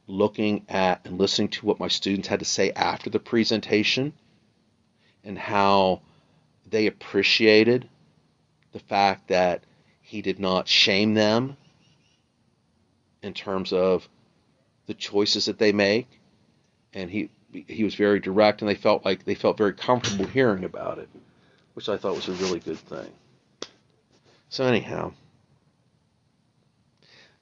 looking 0.06 0.66
at 0.68 1.00
and 1.06 1.16
listening 1.16 1.48
to 1.48 1.64
what 1.64 1.80
my 1.80 1.88
students 1.88 2.28
had 2.28 2.40
to 2.40 2.44
say 2.44 2.72
after 2.72 3.08
the 3.08 3.18
presentation 3.18 4.12
and 5.24 5.38
how 5.38 6.02
they 6.68 6.86
appreciated 6.88 7.88
the 8.72 8.80
fact 8.80 9.28
that 9.28 9.64
he 10.02 10.20
did 10.20 10.38
not 10.38 10.68
shame 10.68 11.14
them 11.14 11.56
in 13.22 13.32
terms 13.32 13.72
of 13.72 14.06
the 14.84 14.94
choices 14.94 15.46
that 15.46 15.58
they 15.58 15.72
make, 15.72 16.06
and 16.92 17.10
he 17.10 17.30
he 17.52 17.84
was 17.84 17.94
very 17.94 18.20
direct, 18.20 18.60
and 18.60 18.68
they 18.68 18.74
felt 18.74 19.04
like 19.04 19.24
they 19.24 19.34
felt 19.34 19.56
very 19.56 19.72
comfortable 19.72 20.26
hearing 20.26 20.64
about 20.64 20.98
it, 20.98 21.08
which 21.74 21.88
I 21.88 21.96
thought 21.96 22.16
was 22.16 22.28
a 22.28 22.32
really 22.32 22.60
good 22.60 22.78
thing. 22.78 23.10
So 24.50 24.64
anyhow, 24.64 25.12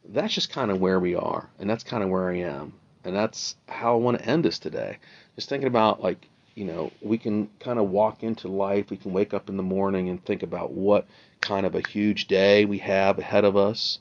that's 0.04 0.34
just 0.34 0.50
kind 0.50 0.70
of 0.70 0.80
where 0.80 1.00
we 1.00 1.14
are, 1.14 1.48
and 1.58 1.68
that's 1.68 1.84
kind 1.84 2.02
of 2.02 2.10
where 2.10 2.30
I 2.30 2.38
am, 2.38 2.72
and 3.04 3.14
that's 3.14 3.56
how 3.68 3.94
I 3.94 3.98
want 3.98 4.18
to 4.18 4.24
end 4.24 4.44
this 4.44 4.58
today. 4.58 4.98
Just 5.34 5.48
thinking 5.48 5.68
about 5.68 6.02
like 6.02 6.28
you 6.54 6.64
know 6.64 6.92
we 7.00 7.18
can 7.18 7.48
kind 7.60 7.78
of 7.78 7.90
walk 7.90 8.22
into 8.22 8.48
life, 8.48 8.90
we 8.90 8.96
can 8.96 9.12
wake 9.12 9.34
up 9.34 9.48
in 9.48 9.56
the 9.56 9.62
morning 9.62 10.08
and 10.08 10.24
think 10.24 10.42
about 10.42 10.72
what 10.72 11.06
kind 11.40 11.66
of 11.66 11.74
a 11.74 11.88
huge 11.88 12.26
day 12.26 12.64
we 12.64 12.78
have 12.78 13.18
ahead 13.18 13.44
of 13.44 13.56
us, 13.56 13.98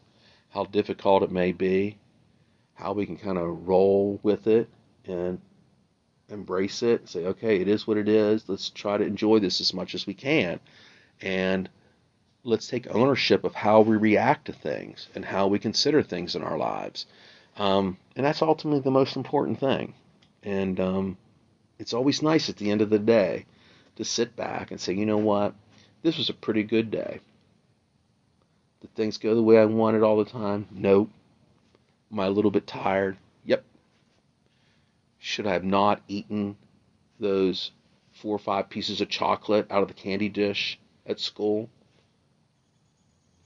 how 0.50 0.66
difficult 0.66 1.24
it 1.24 1.32
may 1.32 1.52
be, 1.52 1.98
how 2.76 2.94
we 2.94 3.06
can 3.06 3.18
kind 3.18 3.38
of 3.38 3.68
roll 3.68 4.20
with 4.24 4.48
it 4.48 4.70
and 5.06 5.40
embrace 6.30 6.84
it, 6.84 7.08
say, 7.08 7.26
okay, 7.26 7.60
it 7.62 7.68
is 7.68 7.86
what 7.86 7.98
it 7.98 8.08
is. 8.08 8.48
Let's 8.48 8.70
try 8.70 8.98
to 8.98 9.06
enjoy 9.06 9.40
this 9.40 9.62
as 9.62 9.74
much 9.74 9.96
as 9.96 10.08
we 10.08 10.14
can. 10.14 10.60
And 11.22 11.70
let's 12.44 12.68
take 12.68 12.94
ownership 12.94 13.44
of 13.44 13.56
how 13.56 13.82
we 13.82 13.98
react 13.98 14.46
to 14.46 14.54
things 14.54 15.08
and 15.16 15.26
how 15.26 15.48
we 15.48 15.60
consider 15.60 16.04
things 16.04 16.36
in 16.36 16.44
our 16.44 16.58
lives. 16.58 17.06
Um, 17.58 17.98
and 18.16 18.26
that's 18.26 18.42
ultimately 18.42 18.82
the 18.82 18.92
most 18.92 19.16
important 19.16 19.60
thing. 19.60 19.94
And 20.44 20.80
um, 20.80 21.18
it's 21.80 21.94
always 21.94 22.22
nice 22.22 22.50
at 22.50 22.58
the 22.58 22.70
end 22.72 22.82
of 22.82 22.90
the 22.90 23.00
day 23.00 23.46
to 23.96 24.06
sit 24.06 24.36
back 24.36 24.72
and 24.72 24.80
say, 24.80 24.94
you 24.94 25.06
know 25.06 25.18
what? 25.18 25.56
This 26.04 26.18
was 26.18 26.30
a 26.30 26.34
pretty 26.34 26.64
good 26.64 26.92
day. 26.92 27.20
Did 28.82 28.94
things 28.94 29.18
go 29.18 29.34
the 29.34 29.42
way 29.42 29.58
I 29.58 29.66
wanted 29.66 30.04
all 30.04 30.18
the 30.18 30.30
time? 30.30 30.68
Nope. 30.72 31.10
Am 32.12 32.20
I 32.20 32.26
a 32.28 32.32
little 32.32 32.52
bit 32.52 32.68
tired? 32.68 33.18
Should 35.26 35.48
I 35.48 35.54
have 35.54 35.64
not 35.64 36.04
eaten 36.08 36.56
those 37.20 37.72
four 38.12 38.36
or 38.36 38.40
five 38.40 38.70
pieces 38.70 39.02
of 39.02 39.10
chocolate 39.10 39.66
out 39.72 39.82
of 39.82 39.88
the 39.88 39.96
candy 39.96 40.30
dish 40.30 40.78
at 41.04 41.20
school? 41.20 41.68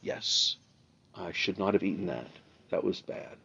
Yes. 0.01 0.57
I 1.15 1.31
should 1.31 1.57
not 1.57 1.75
have 1.75 1.83
eaten 1.83 2.07
that. 2.07 2.27
That 2.69 2.83
was 2.83 2.99
bad. 2.99 3.37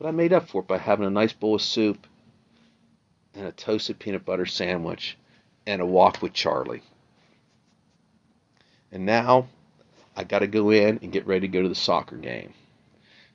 But 0.00 0.08
I 0.08 0.10
made 0.10 0.32
up 0.32 0.48
for 0.48 0.62
it 0.62 0.66
by 0.66 0.78
having 0.78 1.06
a 1.06 1.10
nice 1.10 1.32
bowl 1.32 1.54
of 1.54 1.62
soup 1.62 2.08
and 3.34 3.46
a 3.46 3.52
toasted 3.52 4.00
peanut 4.00 4.24
butter 4.24 4.44
sandwich 4.44 5.16
and 5.64 5.80
a 5.80 5.86
walk 5.86 6.20
with 6.20 6.32
Charlie. 6.32 6.82
And 8.90 9.06
now 9.06 9.46
I 10.16 10.24
got 10.24 10.40
to 10.40 10.48
go 10.48 10.70
in 10.70 10.98
and 11.02 11.12
get 11.12 11.28
ready 11.28 11.46
to 11.46 11.52
go 11.52 11.62
to 11.62 11.68
the 11.68 11.76
soccer 11.76 12.16
game. 12.16 12.52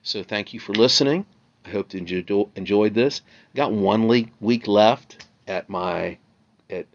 So 0.03 0.23
thank 0.23 0.53
you 0.53 0.59
for 0.59 0.73
listening. 0.73 1.25
I 1.65 1.69
hope 1.69 1.93
you 1.93 2.49
enjoyed 2.55 2.93
this. 2.93 3.21
Got 3.55 3.71
one 3.71 4.07
week 4.07 4.67
left 4.67 5.25
at 5.47 5.69
my 5.69 6.17
at 6.69 6.85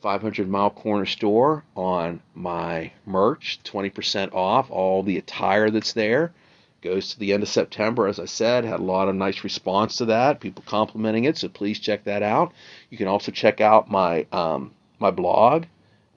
500 0.00 0.48
Mile 0.48 0.70
Corner 0.70 1.06
Store 1.06 1.64
on 1.76 2.20
my 2.34 2.92
merch, 3.06 3.60
20% 3.64 4.32
off 4.32 4.70
all 4.70 5.02
the 5.02 5.18
attire 5.18 5.70
that's 5.70 5.92
there. 5.92 6.32
Goes 6.82 7.12
to 7.12 7.18
the 7.18 7.34
end 7.34 7.42
of 7.42 7.50
September, 7.50 8.06
as 8.06 8.18
I 8.18 8.24
said. 8.24 8.64
Had 8.64 8.80
a 8.80 8.84
lot 8.84 9.08
of 9.08 9.14
nice 9.14 9.44
response 9.44 9.96
to 9.96 10.06
that, 10.06 10.40
people 10.40 10.64
complimenting 10.66 11.24
it. 11.24 11.36
So 11.36 11.50
please 11.50 11.78
check 11.78 12.04
that 12.04 12.22
out. 12.22 12.54
You 12.88 12.96
can 12.96 13.06
also 13.06 13.30
check 13.32 13.60
out 13.60 13.90
my 13.90 14.26
um, 14.32 14.72
my 14.98 15.10
blog, 15.10 15.66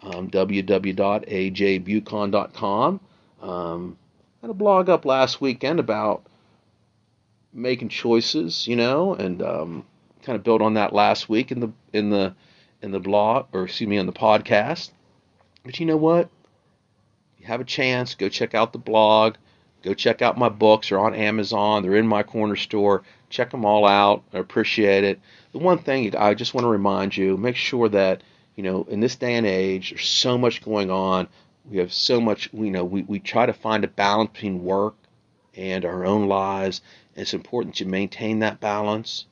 um, 0.01 0.29
www.ajbucon.com. 0.29 2.99
Um, 3.41 3.97
had 4.41 4.49
a 4.49 4.53
blog 4.53 4.89
up 4.89 5.03
last 5.03 5.41
weekend 5.41 5.81
about 5.81 6.25
making 7.53 7.89
choices, 7.89 8.67
you 8.67 8.75
know, 8.75 9.13
and 9.13 9.41
um, 9.41 9.85
kind 10.23 10.35
of 10.35 10.43
built 10.43 10.61
on 10.61 10.75
that 10.75 10.93
last 10.93 11.29
week 11.29 11.51
in 11.51 11.59
the 11.59 11.71
in 11.91 12.09
the 12.09 12.35
in 12.81 12.91
the 12.91 12.99
blog 12.99 13.47
or 13.53 13.65
excuse 13.65 13.87
me 13.87 13.97
on 13.97 14.05
the 14.05 14.13
podcast. 14.13 14.91
But 15.63 15.79
you 15.79 15.85
know 15.85 15.97
what? 15.97 16.29
You 17.37 17.45
have 17.47 17.61
a 17.61 17.65
chance, 17.65 18.15
go 18.15 18.29
check 18.29 18.53
out 18.53 18.73
the 18.73 18.79
blog. 18.79 19.35
Go 19.83 19.93
check 19.93 20.21
out 20.21 20.37
my 20.37 20.47
books. 20.47 20.89
They're 20.89 20.99
on 20.99 21.13
Amazon. 21.13 21.83
They're 21.83 21.97
in 21.97 22.07
my 22.07 22.23
corner 22.23 22.55
store. 22.55 23.03
Check 23.29 23.51
them 23.51 23.65
all 23.65 23.85
out. 23.85 24.23
I 24.33 24.37
appreciate 24.37 25.03
it. 25.03 25.19
The 25.51 25.57
one 25.57 25.77
thing 25.77 26.15
I 26.15 26.33
just 26.33 26.53
want 26.53 26.63
to 26.63 26.69
remind 26.69 27.17
you: 27.17 27.35
make 27.35 27.57
sure 27.57 27.89
that 27.89 28.23
you 28.55 28.63
know 28.63 28.85
in 28.89 29.01
this 29.01 29.17
day 29.17 29.35
and 29.35 29.45
age, 29.45 29.89
there's 29.89 30.07
so 30.07 30.37
much 30.37 30.63
going 30.63 30.89
on. 30.89 31.27
We 31.69 31.79
have 31.79 31.91
so 31.91 32.21
much. 32.21 32.49
You 32.53 32.71
know, 32.71 32.85
we 32.85 33.01
we 33.03 33.19
try 33.19 33.45
to 33.45 33.51
find 33.51 33.83
a 33.83 33.89
balance 33.89 34.31
between 34.31 34.63
work 34.63 34.95
and 35.53 35.83
our 35.83 36.05
own 36.05 36.27
lives. 36.27 36.81
It's 37.15 37.33
important 37.33 37.79
you 37.79 37.85
maintain 37.85 38.39
that 38.39 38.59
balance 38.59 39.25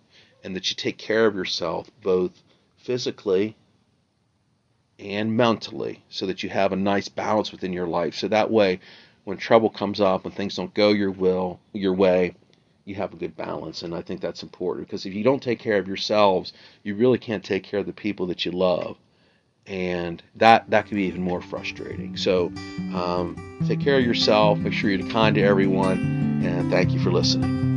and 0.44 0.56
that 0.56 0.70
you 0.70 0.76
take 0.76 0.98
care 0.98 1.26
of 1.26 1.36
yourself 1.36 1.90
both 2.02 2.44
physically 2.78 3.56
and 5.00 5.36
mentally 5.36 6.04
so 6.10 6.26
that 6.28 6.44
you 6.44 6.50
have 6.50 6.72
a 6.72 6.76
nice 6.76 7.10
balance 7.10 7.52
within 7.52 7.74
your 7.74 7.88
life. 7.88 8.16
So 8.16 8.28
that 8.28 8.52
way, 8.52 8.80
when 9.24 9.38
trouble 9.38 9.70
comes 9.70 10.00
up, 10.00 10.24
when 10.24 10.34
things 10.34 10.56
don't 10.56 10.74
go 10.74 10.90
your 10.90 11.12
will, 11.12 11.60
your 11.74 11.94
way, 11.94 12.36
you 12.86 12.96
have 12.96 13.14
a 13.14 13.18
good 13.18 13.36
balance. 13.36 13.84
And 13.84 13.94
I 13.94 14.02
think 14.02 14.22
that's 14.22 14.44
important 14.44 14.88
because 14.88 15.06
if 15.06 15.14
you 15.14 15.24
don't 15.24 15.42
take 15.42 15.60
care 15.60 15.78
of 15.78 15.88
yourselves, 15.88 16.54
you 16.84 16.96
really 16.96 17.18
can't 17.18 17.44
take 17.44 17.64
care 17.64 17.80
of 17.80 17.86
the 17.86 17.94
people 17.94 18.28
that 18.28 18.46
you 18.46 18.52
love. 18.52 18.98
And 19.68 20.24
that 20.36 20.70
that 20.72 20.88
can 20.88 20.98
be 20.98 21.04
even 21.04 21.22
more 21.22 21.40
frustrating. 21.40 22.18
So 22.18 22.52
um, 22.96 23.60
take 23.68 23.80
care 23.80 24.00
of 24.00 24.04
yourself. 24.04 24.58
Make 24.58 24.74
sure 24.74 24.90
you're 24.90 25.08
kind 25.10 25.36
to 25.36 25.42
everyone. 25.44 26.42
And 26.44 26.72
thank 26.72 26.92
you 26.92 27.00
for 27.00 27.12
listening. 27.12 27.71